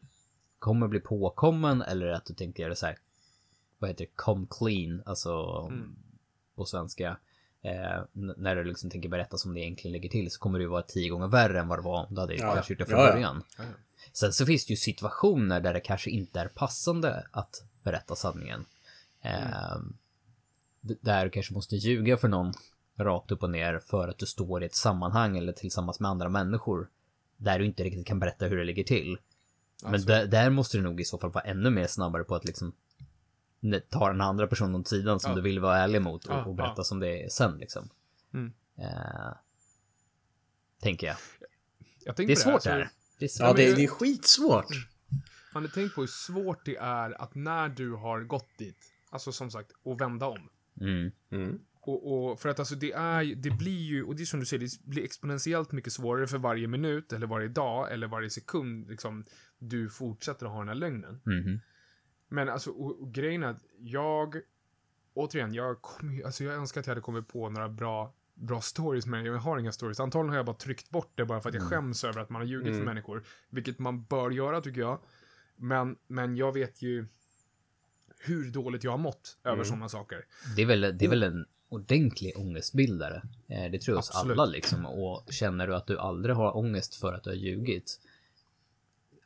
kommer 0.59 0.87
bli 0.87 0.99
påkommen 0.99 1.81
eller 1.81 2.07
att 2.07 2.25
du 2.25 2.33
tänker 2.33 2.63
göra 2.63 2.75
så 2.75 2.85
här. 2.85 2.97
vad 3.79 3.89
heter 3.89 4.05
det, 4.05 4.11
come 4.15 4.47
clean, 4.49 5.03
alltså 5.05 5.31
Mm. 5.71 5.95
på 6.55 6.65
svenska. 6.65 7.17
Eh, 7.61 8.01
när 8.13 8.55
du 8.55 8.63
liksom 8.63 8.89
tänker 8.89 9.09
berätta 9.09 9.37
som 9.37 9.53
det 9.53 9.59
egentligen 9.59 9.93
ligger 9.93 10.09
till 10.09 10.31
så 10.31 10.39
kommer 10.39 10.59
det 10.59 10.63
ju 10.63 10.69
vara 10.69 10.81
tio 10.81 11.09
gånger 11.09 11.27
värre 11.27 11.59
än 11.59 11.67
vad 11.67 11.77
det 11.79 11.83
var 11.83 12.05
om 12.05 12.15
du 12.15 12.21
hade 12.21 12.35
Ja, 12.35 12.53
kanske 12.53 12.73
gjort 12.73 12.79
det 12.79 12.85
från 12.85 12.99
ja, 12.99 13.05
ja. 13.07 13.13
början. 13.13 13.43
Ja. 13.57 13.63
Sen 14.13 14.33
så 14.33 14.45
finns 14.45 14.65
det 14.65 14.73
ju 14.73 14.77
situationer 14.77 15.59
där 15.61 15.73
det 15.73 15.79
kanske 15.79 16.09
inte 16.09 16.39
är 16.39 16.47
passande 16.47 17.27
att 17.31 17.63
berätta 17.83 18.15
sanningen. 18.15 18.65
Eh, 19.21 19.77
d- 20.81 20.95
där 21.01 21.25
du 21.25 21.31
kanske 21.31 21.53
måste 21.53 21.75
ljuga 21.75 22.17
för 22.17 22.27
någon 22.27 22.53
rakt 22.99 23.31
upp 23.31 23.43
och 23.43 23.49
ner 23.49 23.79
för 23.79 24.07
att 24.07 24.17
du 24.17 24.25
står 24.25 24.63
i 24.63 24.65
ett 24.65 24.75
sammanhang 24.75 25.37
eller 25.37 25.53
tillsammans 25.53 25.99
med 25.99 26.11
andra 26.11 26.29
människor 26.29 26.89
där 27.37 27.59
du 27.59 27.65
inte 27.65 27.83
riktigt 27.83 28.07
kan 28.07 28.19
berätta 28.19 28.45
hur 28.45 28.57
det 28.57 28.63
ligger 28.63 28.83
till. 28.83 29.17
Men 29.83 29.93
Alltså. 29.93 30.07
där, 30.07 30.25
där 30.27 30.49
måste 30.49 30.77
du 30.77 30.83
nog 30.83 31.01
i 31.01 31.05
så 31.05 31.17
fall 31.17 31.31
vara 31.31 31.43
ännu 31.43 31.69
mer 31.69 31.87
snabbare 31.87 32.23
på 32.23 32.35
att 32.35 32.45
liksom 32.45 32.73
ta 33.89 34.07
den 34.07 34.21
andra 34.21 34.47
personen 34.47 34.75
åt 34.75 34.87
sidan 34.87 35.19
som 35.19 35.31
Ja. 35.31 35.35
du 35.35 35.41
vill 35.41 35.59
vara 35.59 35.77
ärlig 35.77 36.01
mot 36.01 36.25
och, 36.25 36.33
Ja, 36.33 36.45
och 36.45 36.55
berätta 36.55 36.73
ja. 36.77 36.83
som 36.83 36.99
det 36.99 37.23
är 37.23 37.29
sen 37.29 37.57
liksom. 37.57 37.89
Mm. 38.33 38.53
Eh, 38.77 39.33
tänker 40.81 41.07
jag. 41.07 41.15
Jag 42.05 42.15
Det 42.15 42.23
är 42.31 42.35
svårt 42.35 42.53
alltså, 42.53 42.69
det 42.69 42.75
här. 42.75 42.89
Det 43.19 43.25
är 43.25 43.29
svårt. 43.29 43.47
Ja, 43.47 43.53
det, 43.53 43.67
men- 43.67 43.75
det 43.75 43.83
är 43.83 43.87
skitsvårt. 43.87 44.67
Man 45.53 45.63
har 45.63 45.69
tänkt 45.69 45.95
på 45.95 46.01
hur 46.01 46.07
svårt 46.07 46.65
det 46.65 46.75
är 46.77 47.21
att 47.21 47.35
när 47.35 47.69
du 47.69 47.91
har 47.91 48.21
gått 48.21 48.57
dit, 48.57 48.77
alltså 49.09 49.31
som 49.31 49.51
sagt, 49.51 49.71
och 49.83 50.01
vända 50.01 50.25
om. 50.25 50.49
Mm. 50.81 51.11
Mm. 51.31 51.59
Och, 51.85 52.31
och 52.31 52.39
för 52.39 52.49
att 52.49 52.59
alltså 52.59 52.75
det 52.75 52.91
är 52.91 53.35
det 53.35 53.51
blir 53.51 53.81
ju, 53.81 54.03
och 54.03 54.15
det 54.15 54.23
är 54.23 54.25
som 54.25 54.39
du 54.39 54.45
säger, 54.45 54.59
det 54.63 54.83
blir 54.89 55.03
exponentiellt 55.03 55.71
mycket 55.71 55.93
svårare 55.93 56.27
för 56.27 56.37
varje 56.37 56.67
minut, 56.67 57.13
eller 57.13 57.27
varje 57.27 57.47
dag, 57.47 57.91
eller 57.91 58.07
varje 58.07 58.29
sekund, 58.29 58.89
liksom, 58.89 59.25
du 59.59 59.89
fortsätter 59.89 60.45
att 60.45 60.51
ha 60.51 60.59
den 60.59 60.67
här 60.67 60.75
lögnen. 60.75 61.21
Mhm. 61.25 61.59
Men 62.29 62.49
alltså, 62.49 62.71
och, 62.71 63.01
och 63.01 63.13
grejen 63.13 63.43
är 63.43 63.47
att 63.47 63.63
jag, 63.79 64.35
återigen, 65.13 65.53
jag 65.53 65.77
ju, 66.03 66.23
alltså 66.23 66.43
jag 66.43 66.53
önskar 66.53 66.81
att 66.81 66.87
jag 66.87 66.91
hade 66.91 67.01
kommit 67.01 67.27
på 67.27 67.49
några 67.49 67.69
bra, 67.69 68.13
bra 68.33 68.61
stories, 68.61 69.05
men 69.05 69.25
jag 69.25 69.37
har 69.37 69.57
inga 69.57 69.71
stories. 69.71 69.99
Antagligen 69.99 70.29
har 70.29 70.35
jag 70.37 70.45
bara 70.45 70.55
tryckt 70.55 70.89
bort 70.89 71.11
det 71.15 71.25
bara 71.25 71.41
för 71.41 71.49
att 71.49 71.55
jag 71.55 71.63
skäms 71.63 72.03
över 72.03 72.21
att 72.21 72.29
man 72.29 72.41
har 72.41 72.47
ljugit 72.47 72.67
för 72.67 72.73
Mm. 72.73 72.85
människor. 72.85 73.23
Vilket 73.49 73.79
man 73.79 74.03
bör 74.03 74.31
göra, 74.31 74.61
tycker 74.61 74.81
jag. 74.81 74.99
Men, 75.55 75.95
men 76.07 76.37
jag 76.37 76.53
vet 76.53 76.81
ju 76.81 77.05
hur 78.19 78.51
dåligt 78.51 78.83
jag 78.83 78.91
har 78.91 78.97
mått 78.97 79.37
över 79.43 79.53
Mm. 79.53 79.65
sådana 79.65 79.89
saker. 79.89 80.25
Det 80.55 80.61
är 80.61 80.65
väl, 80.65 80.81
det 80.81 81.05
är 81.05 81.09
väl 81.09 81.23
en 81.23 81.45
ordentlig 81.73 82.37
ångestbildare. 82.37 83.23
Eh, 83.47 83.71
det 83.71 83.81
tror 83.81 83.93
jag 83.93 83.99
hos 83.99 84.09
Absolut. 84.09 84.39
alla 84.39 84.45
liksom. 84.45 84.85
Och 84.85 85.33
känner 85.33 85.67
du 85.67 85.75
att 85.75 85.87
du 85.87 85.99
aldrig 85.99 86.35
har 86.35 86.57
ångest 86.57 86.95
för 86.95 87.13
att 87.13 87.23
du 87.23 87.29
har 87.29 87.37
ljugit. 87.37 87.99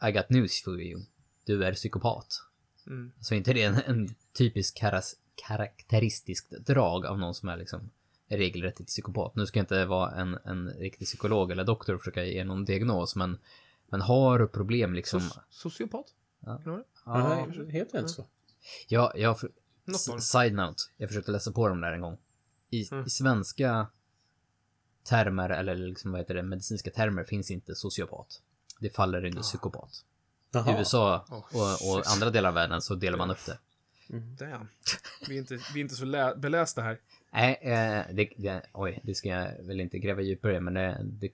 I 0.09 0.11
got 0.11 0.29
news 0.29 0.63
for 0.63 0.81
you. 0.81 1.01
Du 1.45 1.63
är 1.63 1.73
psykopat. 1.73 2.43
Mm. 2.87 3.11
Så 3.19 3.35
inte 3.35 3.53
det 3.53 3.63
är 3.63 3.67
en, 3.67 3.81
en 3.85 4.15
typisk 4.37 4.77
karas, 4.77 5.15
karaktäristiskt 5.47 6.51
drag 6.51 7.05
av 7.05 7.19
någon 7.19 7.35
som 7.35 7.49
är 7.49 7.57
liksom 7.57 7.89
regelrätt 8.27 8.87
psykopat. 8.87 9.35
Nu 9.35 9.45
ska 9.45 9.59
jag 9.59 9.63
inte 9.63 9.85
vara 9.85 10.11
en, 10.11 10.37
en 10.43 10.69
riktig 10.69 11.07
psykolog 11.07 11.51
eller 11.51 11.63
doktor 11.63 11.93
och 11.93 12.01
försöka 12.01 12.23
ge 12.23 12.43
någon 12.43 12.65
diagnos, 12.65 13.15
men, 13.15 13.37
men 13.89 14.01
har 14.01 14.39
du 14.39 14.47
problem 14.47 14.93
liksom... 14.93 15.19
So- 15.19 15.39
sociopat? 15.49 16.05
Ja. 16.39 16.61
Ja, 16.65 16.83
Nej, 17.05 17.71
heter 17.71 17.91
det 17.91 17.99
inte 17.99 18.13
så? 18.13 18.25
Ja, 18.87 19.13
jag, 19.15 19.37
side 20.19 20.53
note, 20.53 20.83
jag 20.97 21.09
försökte 21.09 21.31
läsa 21.31 21.51
på 21.51 21.67
dem 21.67 21.81
där 21.81 21.91
en 21.91 22.01
gång. 22.01 22.17
I, 22.69 22.87
Mm. 22.91 23.05
I 23.05 23.09
svenska 23.09 23.87
termer, 25.03 25.49
eller 25.49 25.75
liksom 25.75 26.11
vad 26.11 26.21
heter 26.21 26.33
det, 26.33 26.43
medicinska 26.43 26.91
termer 26.91 27.23
finns 27.23 27.51
inte 27.51 27.75
sociopat. 27.75 28.41
Det 28.79 28.89
faller 28.95 29.25
under 29.25 29.41
psykopat. 29.41 29.89
I 29.93 30.03
Jaha. 30.51 30.77
USA 30.79 31.25
Oh, 31.29 31.37
och, 31.37 31.97
och 31.97 32.03
andra 32.13 32.29
delar 32.29 32.49
av 32.49 32.55
världen 32.55 32.81
så 32.81 32.95
delar 32.95 33.17
man 33.17 33.31
upp 33.31 33.45
det. 33.45 33.57
Damn. 34.37 34.67
Vi 35.27 35.35
är 35.35 35.39
inte, 35.39 35.59
vi 35.73 35.79
är 35.79 35.83
inte 35.83 35.95
så 35.95 36.05
lä- 36.05 36.35
belästa 36.35 36.81
här. 36.81 36.99
Nej, 37.31 37.53
eh, 37.61 38.15
det, 38.15 38.29
det, 38.37 38.61
oj, 38.73 38.99
det 39.03 39.15
ska 39.15 39.29
jag 39.29 39.63
väl 39.63 39.79
inte 39.79 39.99
gräva 39.99 40.21
djupare 40.21 40.55
i, 40.55 40.59
men 40.59 40.73
det, 40.73 40.97
det, 41.03 41.31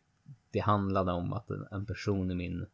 det 0.51 0.59
handlade 0.59 1.11
om 1.11 1.33
att 1.33 1.49
en, 1.49 1.67
en 1.71 1.85
person 1.85 2.31
i 2.31 2.35
min 2.35 2.65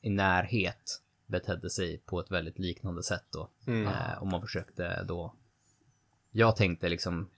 i 0.00 0.10
närhet 0.10 1.02
betedde 1.26 1.70
sig 1.70 1.98
på 1.98 2.20
ett 2.20 2.30
väldigt 2.30 2.58
liknande 2.58 3.02
sätt 3.02 3.24
då. 3.30 3.48
Mm. 3.66 3.86
Eh, 3.86 4.18
och 4.20 4.26
man 4.26 4.40
försökte 4.40 5.02
då... 5.02 5.34
Jag 6.30 6.56
tänkte 6.56 6.88
liksom 6.88 7.28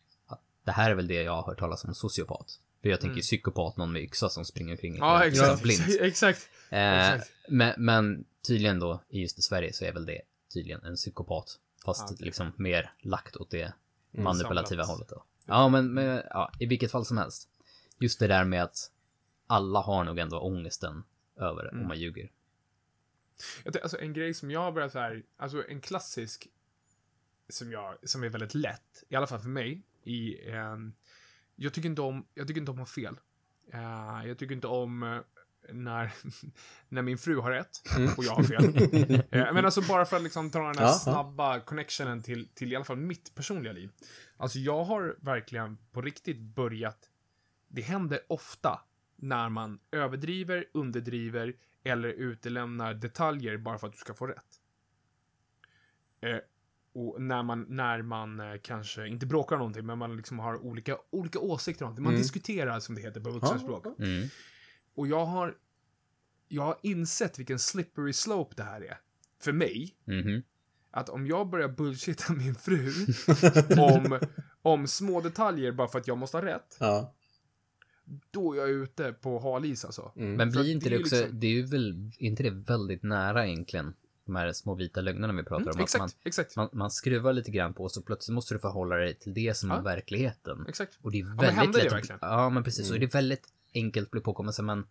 det 0.65 0.73
här 0.73 0.91
är 0.91 0.95
väl 0.95 1.07
det 1.07 1.23
jag 1.23 1.33
har 1.33 1.43
hört 1.43 1.59
talas 1.59 1.85
om 1.85 1.95
sociopat. 1.95 2.61
För 2.83 2.89
jag 2.89 3.01
tänker 3.01 3.13
Mm. 3.15 3.23
psykopat, 3.23 3.77
någon 3.77 3.93
med 3.93 4.03
yxa 4.03 4.29
som 4.29 4.45
springer 4.45 4.73
omkring 4.73 4.97
Ja, 4.97 5.25
exakt. 5.25 5.63
blind. 5.63 5.83
exakt. 6.01 6.49
Eh, 6.71 7.13
exakt. 7.13 7.31
men, 7.49 7.75
men 7.79 8.25
tydligen 8.47 8.79
då, 8.81 9.03
i 9.09 9.21
just 9.21 9.39
i 9.39 9.43
Sverige 9.43 9.73
så 9.73 9.85
är 9.85 9.93
väl 9.93 10.07
det 10.07 10.21
tydligen 10.55 10.85
en 10.85 10.97
psykopat. 10.97 11.59
Fast 11.85 12.03
Ah, 12.03 12.05
okej. 12.13 12.17
liksom 12.27 12.53
mer 12.57 12.93
lagt 13.01 13.37
åt 13.37 13.51
det 13.51 13.73
Mm, 14.15 14.25
manipulativa 14.25 14.85
samlat. 14.85 14.89
hållet 14.89 15.09
då. 15.09 15.25
Ja, 15.47 15.69
men, 15.69 15.95
men 15.95 16.23
ja, 16.31 16.53
i 16.61 16.67
vilket 16.67 16.91
fall 16.91 17.07
som 17.07 17.17
helst. 17.19 17.49
Just 17.99 18.19
det 18.19 18.27
där 18.27 18.45
med 18.45 18.63
att 18.63 18.91
alla 19.47 19.81
har 19.81 20.05
nog 20.05 20.19
ändå 20.19 20.39
ångesten 20.41 21.05
över 21.37 21.69
Mm. 21.69 21.81
om 21.83 21.89
man 21.89 21.99
ljuger. 21.99 22.31
Jag 23.65 23.77
Alltså 23.83 23.99
en 24.01 24.13
grej 24.13 24.35
som 24.35 24.51
jag 24.51 24.61
har 24.61 24.73
börjat 24.73 24.93
så 24.93 24.99
här, 24.99 25.23
alltså 25.37 25.69
en 25.69 25.81
klassisk 25.81 26.49
som 27.49 27.73
jag, 27.73 28.09
som 28.09 28.25
är 28.25 28.29
väldigt 28.29 28.55
lätt, 28.55 29.05
i 29.09 29.17
alla 29.17 29.27
fall 29.27 29.41
för 29.41 29.49
mig, 29.49 29.83
i, 30.05 30.51
ehm, 30.51 30.93
jag 31.57 31.73
tycker 31.73 31.89
inte 31.89 32.03
om, 32.03 32.27
jag 32.35 32.47
tycker 32.47 32.61
inte 32.61 32.71
om 32.71 32.77
att 32.77 32.89
ha 32.89 32.95
fel. 32.95 33.21
Eh, 33.73 34.29
jag 34.29 34.39
tycker 34.39 34.55
inte 34.55 34.67
om 34.67 35.03
eh, 35.03 35.21
när, 35.73 36.13
när 36.89 37.03
min 37.03 37.19
fru 37.19 37.41
har 37.41 37.51
rätt 37.51 37.83
och 38.17 38.25
jag 38.25 38.33
har 38.33 38.43
fel. 38.43 39.23
Eh, 39.31 39.55
men 39.55 39.65
alltså 39.65 39.83
bara 39.83 40.05
för 40.05 40.17
att 40.17 40.23
liksom 40.23 40.51
dra 40.51 40.67
den 40.67 40.79
här 40.79 40.85
ja. 40.85 40.93
snabba 40.93 41.61
connectionen 41.61 42.23
till, 42.23 42.49
till 42.55 42.73
i 42.73 42.77
alla 42.77 42.85
fall 42.85 42.97
mitt 42.97 43.35
personliga 43.35 43.73
liv. 43.73 43.91
Alltså 44.37 44.59
jag 44.59 44.85
har 44.85 45.17
verkligen 45.21 45.79
på 45.93 46.03
riktigt 46.03 46.41
börjat, 46.41 47.11
det 47.69 47.83
händer 47.83 48.21
ofta 48.29 48.81
när 49.17 49.49
man 49.49 49.79
överdriver, 49.91 50.65
underdriver 50.75 51.55
eller 51.85 52.09
utelämnar 52.09 52.95
detaljer 52.95 53.57
bara 53.57 53.79
för 53.79 53.87
att 53.87 53.93
du 53.93 53.99
ska 53.99 54.15
få 54.15 54.27
rätt. 54.27 54.61
Och 56.95 57.23
när 57.23 57.43
man, 57.43 57.67
när 57.69 58.03
man 58.03 58.41
eh, 58.41 58.55
kanske, 58.63 59.07
inte 59.09 59.27
bråkar 59.27 59.57
om 59.57 59.59
någonting, 59.59 59.87
men 59.87 59.99
man 59.99 60.17
liksom 60.17 60.39
har 60.39 60.57
olika, 60.65 60.99
olika 61.11 61.39
åsikter 61.39 61.85
om 61.85 61.87
någonting. 61.87 62.05
Man 62.05 62.13
Mm. 62.13 62.23
diskuterar, 62.23 62.81
som 62.81 62.95
det 62.95 63.01
heter 63.01 63.21
på 63.21 63.31
vuxenspråk. 63.31 63.87
Mm. 63.99 64.29
Och 64.95 65.07
jag 65.07 65.25
har, 65.27 65.55
jag 66.49 66.63
har 66.63 66.77
insett 66.83 67.39
vilken 67.39 67.59
slippery 67.59 68.13
slope 68.13 68.55
det 68.57 68.63
här 68.63 68.81
är. 68.81 68.99
För 69.43 69.53
mig. 69.53 69.95
Mhm. 70.05 70.43
Att 70.91 71.09
om 71.09 71.27
jag 71.27 71.49
börjar 71.51 71.69
bullshitta 71.69 72.33
min 72.37 72.55
fru 72.55 72.93
om, 73.79 74.19
om 74.63 74.87
små 74.87 75.21
detaljer 75.21 75.73
bara 75.73 75.89
för 75.89 75.99
att 75.99 76.07
jag 76.09 76.19
måste 76.19 76.37
ha 76.37 76.45
rätt, 76.45 76.77
Ja. 76.81 77.15
då 78.31 78.53
är 78.53 78.57
jag 78.59 78.71
ute 78.71 79.13
på 79.13 79.39
halis 79.39 79.85
alltså. 79.85 80.13
Mm. 80.17 80.35
Men 80.35 80.51
blir 80.51 80.61
att 80.61 80.67
inte 80.67 80.89
det 80.89 80.95
är 80.97 81.01
också, 81.01 81.17
liksom- 81.17 81.41
det 81.41 81.47
är 81.47 81.51
ju 81.51 81.67
väl, 81.67 82.11
är 82.19 82.27
inte 82.27 82.43
det 82.43 82.51
väldigt 82.51 83.03
nära 83.03 83.47
egentligen? 83.47 83.95
De 84.25 84.37
här 84.37 84.53
små 84.53 84.75
vita 84.75 85.01
lögnerna 85.01 85.33
vi 85.33 85.43
pratar 85.43 85.57
Mm, 85.63 85.69
om. 85.69 85.75
Att 85.77 85.81
exakt, 85.83 86.01
man, 86.01 86.11
exakt, 86.25 86.57
man, 86.57 86.69
man 86.73 86.91
skruvar 86.91 87.33
lite 87.33 87.51
grann 87.51 87.75
på 87.75 87.89
så 87.89 88.03
plötsligt 88.03 88.35
måste 88.35 88.55
du 88.55 88.59
förhålla 88.59 88.97
dig 88.97 89.15
till 89.15 89.35
det 89.35 89.57
som 89.57 89.71
Ja. 89.71 89.77
är 89.79 89.83
verkligheten. 89.83 90.65
exakt. 90.69 90.99
Och 91.03 91.11
det 91.13 91.21
är 91.21 91.25
men 91.25 91.37
väldigt 91.37 91.57
hände 91.59 91.79
det 91.79 91.85
lätt 91.85 91.93
verkligen? 91.93 92.17
att, 92.23 92.31
Ja, 92.31 92.51
men 92.51 92.65
precis. 92.65 92.91
Och 92.91 92.97
Mm. 92.97 93.01
det 93.01 93.07
är 93.15 93.19
väldigt 93.19 93.53
enkelt 93.75 94.07
att 94.07 94.11
bli 94.11 94.21
påkommen 94.21 94.53
men 94.63 94.87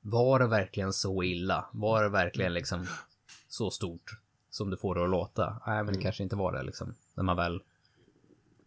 var 0.00 0.38
det 0.38 0.46
verkligen 0.46 0.92
så 0.92 1.22
illa? 1.22 1.68
Var 1.72 2.02
det 2.02 2.08
verkligen 2.08 2.46
Mm. 2.50 2.54
liksom 2.54 2.86
så 3.48 3.70
stort 3.70 4.18
som 4.50 4.70
du 4.70 4.76
får 4.76 4.94
det 4.94 5.04
att 5.04 5.10
låta? 5.10 5.60
Nej, 5.66 5.76
men 5.76 5.86
det 5.86 5.92
Mm. 5.92 6.02
kanske 6.02 6.22
inte 6.22 6.36
var 6.36 6.52
det 6.52 6.62
liksom. 6.62 6.94
När 7.14 7.24
man 7.24 7.36
väl 7.36 7.62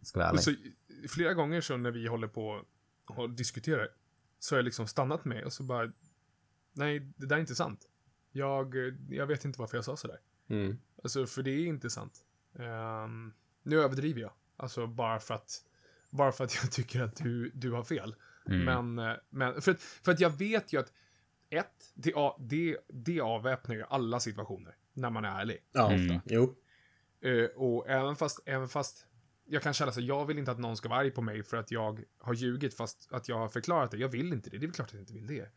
ska 0.02 0.18
vara 0.20 0.30
Och 0.30 0.34
ärlig. 0.48 0.74
så, 1.02 1.08
flera 1.14 1.34
gånger 1.34 1.60
så 1.60 1.76
när 1.76 1.90
vi 1.90 2.06
håller 2.06 2.28
på 2.28 2.64
och 3.08 3.30
diskuterar 3.30 3.88
så 4.38 4.54
har 4.54 4.58
jag 4.58 4.64
liksom 4.64 4.86
stannat 4.86 5.24
med 5.24 5.44
och 5.44 5.52
så 5.52 5.62
bara 5.62 5.92
Nej, 6.72 7.00
det 7.16 7.26
där 7.26 7.36
är 7.36 7.40
inte 7.40 7.54
sant. 7.54 7.87
Jag, 8.32 8.74
jag 9.10 9.26
vet 9.26 9.44
inte 9.44 9.60
varför 9.60 9.76
jag 9.76 9.84
sa 9.84 9.96
sådär. 9.96 10.20
Mm. 10.48 10.78
Alltså, 11.02 11.26
för 11.26 11.42
det 11.42 11.50
är 11.50 11.66
inte 11.66 11.90
sant. 11.90 12.24
Ehm, 12.58 13.32
nu 13.62 13.80
överdriver 13.80 14.20
jag. 14.20 14.32
Alltså, 14.56 14.86
bara 14.86 15.20
för 15.20 15.34
att, 15.34 15.64
bara 16.10 16.32
för 16.32 16.44
att 16.44 16.54
jag 16.62 16.72
tycker 16.72 17.00
att 17.02 17.16
du, 17.16 17.50
du 17.54 17.70
har 17.72 17.82
fel. 17.84 18.14
Mm. 18.46 18.64
Men, 18.94 19.08
eh, 19.10 19.16
men 19.30 19.60
för, 19.62 19.72
att, 19.72 19.80
för 19.80 20.12
att 20.12 20.20
jag 20.20 20.30
vet 20.30 20.72
ju 20.72 20.80
att 20.80 20.92
ett, 21.50 21.92
det, 21.94 22.14
det, 22.38 22.76
det 22.88 23.20
avväpnar 23.20 23.74
ju 23.74 23.82
alla 23.88 24.20
situationer 24.20 24.76
när 24.92 25.10
man 25.10 25.24
är 25.24 25.40
ärlig. 25.40 25.58
Ja, 25.72 25.92
Mm. 25.92 26.16
ofta. 26.16 26.22
Jo. 26.34 26.56
Eh, 27.20 27.44
och 27.44 27.88
även 27.88 28.16
fast, 28.16 28.40
även 28.44 28.68
fast 28.68 29.06
jag 29.44 29.62
kan 29.62 29.72
känna 29.74 29.92
så, 29.92 30.00
jag 30.00 30.26
vill 30.26 30.38
inte 30.38 30.50
att 30.50 30.58
någon 30.58 30.76
ska 30.76 30.88
vara 30.88 30.98
arg 31.00 31.10
på 31.10 31.22
mig 31.22 31.42
för 31.42 31.56
att 31.56 31.70
jag 31.70 32.04
har 32.18 32.34
ljugit 32.34 32.74
fast 32.76 33.08
att 33.12 33.28
jag 33.28 33.36
har 33.38 33.48
förklarat 33.48 33.90
det. 33.90 33.96
Jag 33.96 34.08
vill 34.08 34.32
inte 34.32 34.50
det. 34.50 34.58
Det 34.58 34.64
är 34.64 34.68
väl 34.68 34.74
klart 34.74 34.88
att 34.88 34.92
jag 34.92 35.02
inte 35.02 35.12
vill 35.12 35.26
det. 35.26 35.48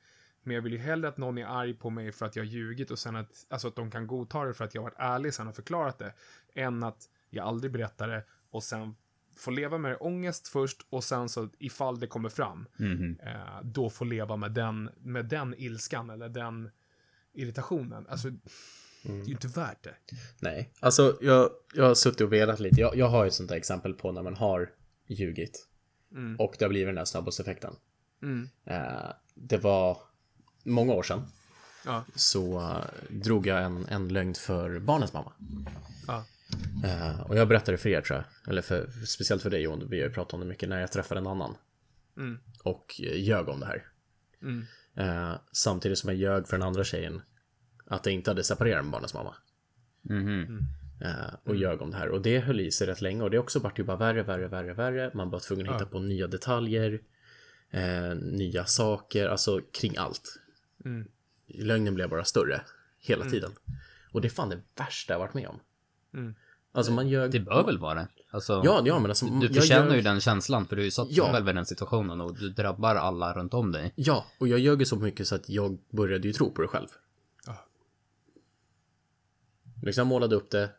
Men 0.44 0.56
jag 0.56 0.62
vill 0.62 0.74
ju 0.74 0.80
hellre 0.80 1.08
att 1.10 1.18
någon 1.18 1.38
är 1.38 1.46
arg 1.46 1.74
på 1.74 1.90
mig 1.90 2.12
för 2.12 2.26
att 2.26 2.36
jag 2.36 2.44
har 2.44 2.50
ljugit 2.50 2.92
och 2.92 3.00
sen 3.00 3.16
att, 3.16 3.46
alltså 3.50 3.68
att 3.68 3.76
de 3.76 3.92
kan 3.92 4.08
godta 4.08 4.44
det 4.46 4.54
för 4.54 4.66
att 4.66 4.76
jag 4.76 4.82
har 4.82 4.90
varit 4.90 5.00
ärlig 5.00 5.34
sen 5.34 5.48
och 5.48 5.56
förklarat 5.56 6.00
det. 6.00 6.14
Än 6.56 6.84
att 6.84 7.10
jag 7.30 7.48
aldrig 7.48 7.72
berättar 7.74 8.08
det 8.08 8.24
och 8.50 8.64
sen 8.64 8.96
får 9.38 9.52
leva 9.52 9.78
med 9.78 9.92
det 9.92 9.98
ångest 9.98 10.48
först 10.48 10.82
och 10.90 11.04
sen 11.04 11.30
så 11.30 11.50
ifall 11.60 12.00
det 12.00 12.08
kommer 12.08 12.30
fram, 12.30 12.68
Mhm. 12.78 13.20
eh, 13.24 13.62
då 13.64 13.90
får 13.90 14.06
leva 14.06 14.36
med 14.36 14.52
den, 14.52 14.90
med 15.00 15.26
den 15.26 15.56
ilskan 15.58 16.10
eller 16.10 16.30
den 16.30 16.70
irritationen. 17.34 18.08
Alltså, 18.10 18.30
Det 19.04 19.10
är 19.10 19.26
ju 19.26 19.32
inte 19.32 19.48
värt 19.48 19.84
det. 19.84 19.96
Nej, 20.42 20.74
alltså 20.80 21.18
jag, 21.22 21.50
jag 21.74 21.86
har 21.86 21.94
suttit 21.96 22.22
och 22.22 22.34
velat 22.34 22.60
lite. 22.60 22.82
Jag, 22.82 22.96
jag 22.96 23.08
har 23.08 23.24
ju 23.24 23.28
ett 23.28 23.34
sånt 23.34 23.50
där 23.50 23.56
exempel 23.56 23.94
på 23.94 24.12
när 24.12 24.24
man 24.24 24.36
har 24.36 24.70
ljugit. 25.08 25.68
Mm. 26.12 26.36
Och 26.40 26.56
det 26.60 26.66
har 26.66 26.70
blivit 26.70 26.88
den 26.88 26.96
där 26.96 27.06
snabbhetseffekten. 27.06 27.76
Mm. 28.24 28.50
Eh, 28.66 29.12
det 29.36 29.58
var 29.58 29.98
många 30.63 30.93
år 30.93 31.04
sedan. 31.04 31.21
Ja. 31.86 32.04
Så 32.15 32.60
eh, 32.60 32.84
drog 33.10 33.47
jag 33.47 33.63
en, 33.63 33.86
en 33.89 34.08
lögn 34.08 34.34
för 34.34 34.80
barnens 34.80 35.13
mamma. 35.13 35.34
Ja. 36.08 36.26
Eh, 36.84 37.21
och 37.21 37.38
jag 37.38 37.47
berättade 37.47 37.78
för 37.78 37.89
er 37.89 38.02
tror 38.02 38.17
jag. 38.17 38.50
Eller 38.52 38.62
för, 38.62 38.89
speciellt 39.06 39.41
för 39.41 39.50
dig 39.50 39.62
Jon. 39.62 39.89
Vi 39.89 40.02
har 40.02 40.08
ju 40.08 40.13
pratat 40.13 40.34
om 40.34 40.39
det 40.39 40.45
mycket 40.45 40.69
när 40.69 40.80
jag 40.80 40.91
träffade 40.91 41.19
en 41.19 41.28
annan. 41.28 41.56
Mm. 42.17 42.39
Och 42.63 43.02
eh, 43.04 43.24
ljög 43.24 43.50
om 43.50 43.60
det 43.60 43.65
här. 43.65 43.86
Mm. 44.41 44.65
Eh, 44.95 45.36
samtidigt 45.52 45.97
som 45.97 46.10
jag 46.10 46.17
ljög 46.17 46.47
för 46.47 46.58
den 46.58 46.67
andra 46.67 46.84
tjejen. 46.84 47.21
Att 47.86 48.06
jag 48.06 48.15
inte 48.15 48.30
hade 48.30 48.43
separerat 48.43 48.84
med 48.84 48.91
barnens 48.91 49.13
mamma. 49.13 49.36
Mhm. 50.02 50.60
Eh, 51.02 51.36
och 51.43 51.56
ljög 51.56 51.82
om 51.82 51.91
det 51.91 51.97
här. 51.97 52.10
Och 52.10 52.21
det 52.21 52.39
höll 52.39 52.60
i 52.60 52.71
sig 52.71 52.88
rätt 52.88 53.02
länge. 53.02 53.24
Och 53.24 53.32
det 53.32 53.39
också 53.39 53.60
varit 53.60 53.80
ju 53.80 53.84
bara 53.84 53.97
värre, 53.97 54.24
värre, 54.24 54.47
värre, 54.47 54.74
värre. 54.74 55.12
Man 55.13 55.30
var 55.30 55.39
tvungen 55.39 55.69
att 55.69 55.76
hitta 55.76 55.86
på 55.86 56.00
nya 56.00 56.28
detaljer. 56.28 57.02
Nya 58.15 58.65
saker, 58.65 59.28
alltså 59.28 59.62
kring 59.74 59.97
allt. 59.97 60.41
Mm. 60.86 61.08
Lögnen 61.48 61.96
blev 61.96 62.10
bara 62.10 62.24
större. 62.24 62.62
Hela 63.00 63.26
tiden. 63.30 63.52
Och 64.12 64.22
det 64.22 64.28
är 64.28 64.30
fan 64.30 64.50
det 64.50 64.62
värsta 64.76 65.13
jag 65.13 65.20
varit 65.20 65.34
med 65.34 65.48
om. 65.48 65.60
Mm. 66.13 66.36
Alltså 66.72 66.91
man 66.91 67.10
ljög... 67.10 67.32
Det 67.32 67.39
bör 67.39 67.65
väl 67.65 67.78
vara 67.78 67.94
det? 67.96 68.08
Alltså, 68.32 68.62
Ja, 68.65 68.82
ja 68.86 69.00
men 69.00 69.12
alltså. 69.12 69.26
du 69.26 69.54
förtjänar 69.54 69.86
ljög- 69.88 69.96
ju 69.96 70.02
den 70.02 70.20
känslan 70.20 70.65
för 70.65 70.76
du 70.76 70.82
är 70.82 70.86
ju 70.86 70.91
satt 70.91 71.08
Ja. 71.12 71.32
själv 71.32 71.50
i 71.50 71.54
den 71.54 71.65
situationen 71.65 72.22
och 72.22 72.38
du 72.39 72.50
drabbar 72.50 72.96
alla 72.96 73.34
runt 73.34 73.54
om 73.54 73.72
dig. 73.72 73.94
Ja, 73.96 74.26
och 74.39 74.48
jag 74.48 74.60
ljög 74.60 74.80
ju 74.80 74.86
så 74.86 74.96
mycket 74.96 75.28
så 75.28 75.36
att 75.36 75.50
jag 75.50 75.80
började 75.91 76.28
ju 76.28 76.34
tro 76.34 76.52
på 76.52 76.62
det 76.62 76.67
själv. 76.67 76.88
Ja. 77.46 77.65
Liksom 79.84 80.02
jag 80.02 80.08
målade 80.08 80.36
upp 80.36 80.50
det 80.52 80.70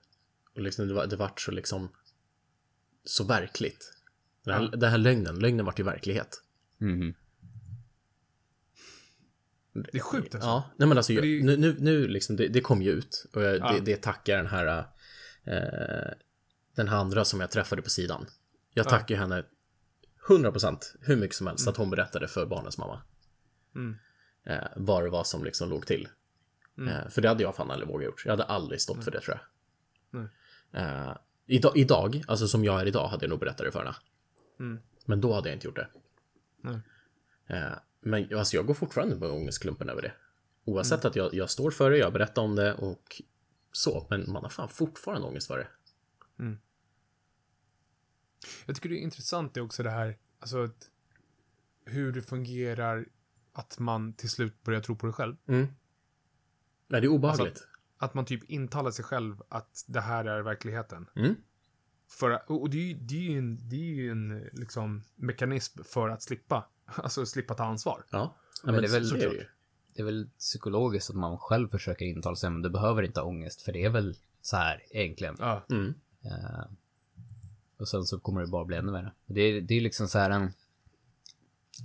och 0.55 0.61
liksom 0.61 0.89
det, 0.89 0.95
var, 0.95 1.07
det 1.07 1.17
vart 1.17 1.41
så 1.41 1.51
liksom 1.51 1.89
så 3.05 3.25
verkligt. 3.25 3.93
Den 4.45 4.55
här, 4.55 4.77
den 4.77 4.91
här 4.91 4.99
lögnen, 4.99 5.39
lögnen 5.39 5.67
vart 5.67 5.79
ju 5.81 5.83
verklighet. 5.85 6.43
Mhm. 6.79 7.15
Det 9.73 9.95
är 9.95 10.01
sjukt 10.01 10.35
alltså. 10.35 10.49
Ja, 10.49 10.71
nej 10.77 10.89
men 10.89 10.97
alltså 10.97 11.13
det 11.13 11.21
nu, 11.21 11.57
nu, 11.57 11.77
nu 11.79 12.09
liksom, 12.09 12.37
det, 12.37 12.49
det 12.49 12.61
kom 12.61 12.83
ju 12.83 12.91
ut 12.91 13.27
och 13.35 13.43
jag, 13.43 13.57
Ja. 13.57 13.73
det, 13.73 13.81
det 13.81 14.03
tackar 14.03 14.37
den 14.37 14.47
här 14.47 14.85
eh, 15.45 16.13
den 16.77 16.89
här 16.89 16.97
andra 16.97 17.25
som 17.25 17.41
jag 17.41 17.51
träffade 17.51 17.83
på 17.83 17.91
sidan. 17.91 18.27
Jag 18.75 18.89
tackar 18.89 19.15
ju 19.15 19.21
henne 19.21 19.45
100% 20.29 20.79
hur 21.01 21.17
mycket 21.17 21.37
som 21.37 21.47
helst 21.47 21.69
att 21.69 21.77
hon 21.77 21.91
berättade 21.91 22.29
för 22.29 22.47
barnens 22.47 22.79
mamma. 22.79 23.03
Mm. 23.75 23.97
Eh, 24.45 24.69
vad 24.77 25.05
det 25.05 25.11
var 25.11 25.25
som 25.25 25.45
liksom 25.45 25.71
låg 25.71 25.87
till. 25.87 26.09
Eh, 26.89 27.09
för 27.09 27.23
det 27.23 27.29
hade 27.29 27.43
jag 27.43 27.57
fan 27.57 27.71
aldrig 27.71 27.89
vågat 27.89 28.05
gjort. 28.05 28.23
Jag 28.25 28.33
hade 28.33 28.45
aldrig 28.45 28.81
stått 28.81 29.05
för 29.05 29.11
det 29.11 29.21
tror 29.21 29.41
jag. 30.11 30.29
Eh, 30.73 31.17
idag, 31.47 31.77
idag, 31.77 32.25
alltså 32.29 32.49
som 32.49 32.65
jag 32.65 32.81
är 32.81 32.87
idag, 32.87 33.09
hade 33.09 33.25
jag 33.25 33.31
nog 33.31 33.41
berättat 33.41 33.67
det 33.67 33.73
för 33.73 33.79
henne. 33.79 33.97
Mm. 34.61 34.83
Men 35.07 35.21
då 35.21 35.33
hade 35.33 35.49
jag 35.49 35.57
inte 35.57 35.67
gjort 35.67 35.77
det. 35.77 35.89
Eh, 37.47 37.73
men 38.03 38.39
alltså, 38.39 38.57
jag 38.57 38.67
går 38.67 38.75
fortfarande 38.75 39.17
med 39.17 39.31
ångestklumpen 39.31 39.89
över 39.89 40.03
det. 40.03 40.13
Oavsett 40.65 41.01
Mm. 41.05 41.11
att 41.11 41.17
jag, 41.17 41.35
jag 41.35 41.51
står 41.51 41.71
för 41.71 41.91
det, 41.91 41.99
jag 41.99 42.13
berättar 42.13 42.43
om 42.43 42.57
det 42.57 42.75
och 42.75 43.23
så. 43.73 44.07
Men 44.11 44.33
man 44.33 44.43
har 44.43 44.51
fan 44.51 44.69
fortfarande 44.69 45.27
ångest 45.27 45.47
för 45.47 45.59
det. 45.59 45.67
Jag 48.67 48.77
tycker 48.77 48.89
det 48.89 48.95
är 48.99 49.03
intressant 49.03 49.55
det 49.55 49.61
också 49.61 49.83
det 49.83 49.91
här, 49.91 50.19
alltså 50.39 50.65
att, 50.65 50.91
hur 51.85 52.13
det 52.13 52.23
fungerar 52.23 53.07
att 53.53 53.79
man 53.79 54.13
till 54.13 54.31
slut 54.31 54.63
börjar 54.63 54.81
tro 54.81 54.97
på 54.97 55.07
det 55.07 55.13
själv. 55.13 55.37
Nej, 55.47 55.67
det 56.89 56.97
är 56.97 57.09
obehagligt. 57.09 57.47
Alltså, 57.49 57.65
Att 57.97 58.15
man 58.15 58.25
typ 58.25 58.51
intalar 58.51 58.91
sig 58.91 59.05
själv 59.05 59.43
att 59.49 59.85
det 59.87 60.01
här 60.01 60.25
är 60.25 60.43
verkligheten. 60.43 61.11
Mm. 61.17 61.35
För, 62.09 62.51
och 62.51 62.71
det 62.71 62.91
är 62.91 62.95
det 62.95 63.15
är 63.15 63.31
ju 63.31 63.39
en, 63.39 63.69
det 63.69 63.77
är 63.77 63.95
ju 63.95 64.11
en 64.11 64.49
liksom, 64.53 65.03
mekanism 65.15 65.83
för 65.85 66.09
att 66.09 66.23
slippa, 66.23 66.69
alltså 66.97 67.27
slippa 67.27 67.55
ta 67.55 67.65
ansvar. 67.65 68.05
Ja, 68.11 68.35
Men 68.65 68.75
det 68.75 68.87
är 68.87 68.93
väl- 68.93 69.07
så 69.09 69.17
är 69.17 69.49
det 69.95 70.01
är 70.01 70.05
väl 70.05 70.29
psykologiskt 70.39 71.11
att 71.11 71.17
man 71.17 71.39
själv 71.39 71.69
försöker 71.69 72.05
intala 72.05 72.37
sig, 72.37 72.51
men 72.51 72.63
du 72.63 72.71
behöver 72.71 73.03
inte 73.03 73.21
ha 73.21 73.27
ångest, 73.27 73.63
för 73.63 73.73
det 73.73 73.85
är 73.85 73.91
väl 73.91 74.17
så 74.43 74.57
här 74.57 74.83
egentligen. 74.91 75.37
Ja. 75.39 75.65
Mm. 75.71 75.95
Eh, 76.25 76.65
och 77.77 77.89
sen 77.89 78.05
så 78.05 78.21
kommer 78.21 78.41
det 78.41 78.47
bara 78.47 78.65
bli 78.65 78.77
ännu 78.77 78.93
värre. 78.93 79.13
Det 79.27 79.41
är, 79.41 79.61
det 79.61 79.75
är 79.75 79.81
liksom 79.81 80.09
så 80.09 80.19
här 80.19 80.31
en... 80.31 80.53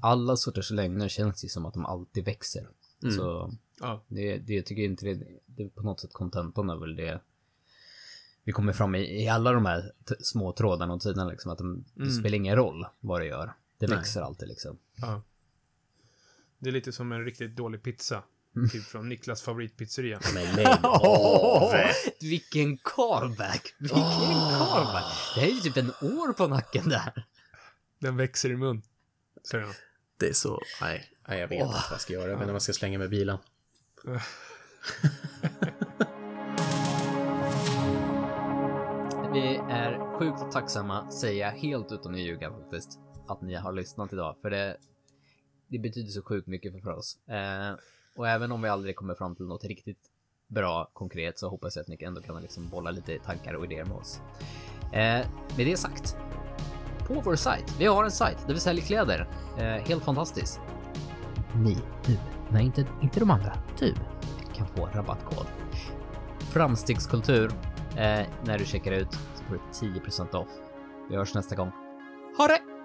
Alla 0.02 0.36
sorters 0.36 0.72
lögner 0.72 1.08
känns 1.08 1.46
ju 1.46 1.50
som 1.50 1.65
att 1.65 1.74
de 1.74 1.86
alltid 1.86 2.26
växer. 2.26 2.67
Så 3.15 3.54
Ja. 3.80 4.04
det, 4.08 4.38
det 4.38 4.54
jag 4.54 4.65
tycker 4.65 4.84
inte 4.84 5.06
det, 5.06 5.28
det 5.46 5.63
är 5.63 5.70
på 5.70 5.84
något 5.84 6.00
sätt 6.00 6.13
kontentan 6.13 6.70
är 6.70 6.76
väl 6.76 6.96
det 6.96 7.20
vi 8.43 8.52
kommer 8.54 8.74
fram 8.74 8.96
i, 8.96 9.24
i 9.24 9.28
alla 9.30 9.52
de 9.52 9.65
här 9.65 9.91
t- 10.10 10.15
små 10.20 10.52
trådarna 10.54 10.93
och 10.93 11.02
tiderna 11.02 11.30
liksom 11.30 11.52
att 11.52 11.58
de, 11.58 11.86
det 11.93 12.12
spelar 12.12 12.36
ingen 12.36 12.56
roll 12.56 12.86
vad 13.00 13.22
det 13.22 13.26
gör. 13.26 13.54
Det 13.78 13.88
Nej. 13.88 13.98
växer 13.98 14.22
alltid 14.22 14.48
liksom. 14.48 14.80
ja. 14.96 15.22
Det 16.60 16.70
är 16.70 16.74
lite 16.74 16.92
som 16.92 17.12
en 17.12 17.26
riktigt 17.26 17.56
dålig 17.56 17.84
pizza. 17.84 18.24
Typ 18.72 18.84
från 18.84 19.10
Niklas 19.10 19.42
favoritpizzeria. 19.42 20.20
Men 20.34 20.56
lägg 20.56 20.68
av! 20.84 21.74
Vilken 22.22 22.78
callback! 22.78 23.76
Vilken 23.78 24.02
callback! 24.60 25.13
Det 25.36 25.42
här 25.42 25.48
är 25.48 25.52
ju 25.52 25.60
typ 25.60 25.78
en 25.78 25.90
år 25.90 26.34
på 26.34 26.48
nacken 26.48 26.90
där. 26.90 27.26
Den 28.00 28.18
växer 28.18 28.50
i 28.50 28.56
mun. 28.58 28.82
Säger 29.52 29.63
han. 29.63 29.74
Det 30.18 30.30
är 30.30 30.34
så... 30.34 30.62
Nej, 30.82 31.12
nej 31.28 31.40
jag 31.40 31.48
vet 31.48 31.60
inte 31.60 31.74
vad 31.74 31.92
jag 31.92 32.02
ska 32.02 32.13
göra. 32.13 32.24
Jag 32.24 32.30
vet 32.30 32.36
inte 32.36 32.46
vad 32.46 32.56
jag 32.56 32.62
ska 32.62 32.74
slänga 32.74 33.00
med 33.00 33.10
bilen. 33.10 33.38
Vi 39.34 39.56
är 39.56 40.18
sjukt 40.20 40.52
tacksamma, 40.52 41.12
säger 41.12 41.46
jag 41.46 41.52
helt 41.52 41.92
utan 41.92 42.13
att 42.13 42.20
ljuga 42.20 42.52
faktiskt, 42.52 43.00
att 43.28 43.42
ni 43.42 43.56
har 43.56 43.72
lyssnat 43.72 44.13
idag. 44.13 44.36
För 44.42 44.50
det, 44.50 44.78
det 45.68 45.80
betyder 45.80 46.10
så 46.10 46.22
sjukt 46.22 46.48
mycket 46.48 46.84
för 46.84 46.90
oss. 46.90 47.28
Eh, 47.28 47.76
och 48.16 48.28
även 48.28 48.52
om 48.52 48.62
vi 48.62 48.70
aldrig 48.70 48.96
kommer 48.96 49.16
fram 49.16 49.36
till 49.36 49.46
något 49.46 49.63
riktigt 49.63 50.12
bra 50.48 50.90
konkret 50.94 51.40
så 51.40 51.50
hoppas 51.50 51.76
jag 51.76 51.82
att 51.82 51.88
ni 51.88 51.98
ändå 52.04 52.22
kan 52.22 52.42
liksom 52.42 52.70
bolla 52.70 52.92
lite 52.92 53.20
tankar 53.20 53.54
och 53.54 53.66
idéer 53.66 53.86
med 53.86 53.98
oss. 53.98 54.22
Eh, 54.94 55.26
med 55.58 55.68
det 55.68 55.78
sagt, 55.78 56.18
på 57.08 57.22
vår 57.26 57.36
sajt, 57.36 57.76
vi 57.80 57.86
har 57.86 58.04
en 58.04 58.12
sajt 58.12 58.48
där 58.48 58.54
vi 58.54 58.60
säljer 58.60 58.86
kläder. 58.86 59.28
Eh, 59.58 59.63
helt 59.63 60.04
fantastiskt. 60.04 60.60
Ni, 61.56 61.78
du, 62.06 62.18
nej 62.52 62.66
inte, 62.66 62.88
inte 63.02 63.20
de 63.20 63.32
andra, 63.32 63.58
du 63.80 63.94
kan 64.54 64.68
få 64.68 64.86
rabattkod. 64.86 65.48
Framstegskultur 66.40 67.52
Eh, 67.98 68.26
när 68.46 68.58
du 68.58 68.66
checkar 68.66 68.92
ut 68.92 69.13
så 69.36 69.44
får 69.44 69.54
du 69.54 69.90
10% 70.00 70.36
off. 70.36 70.50
Vi 71.10 71.16
hörs 71.16 71.34
nästa 71.34 71.56
gång. 71.56 71.72
Ha 72.38 72.48
det! 72.48 72.77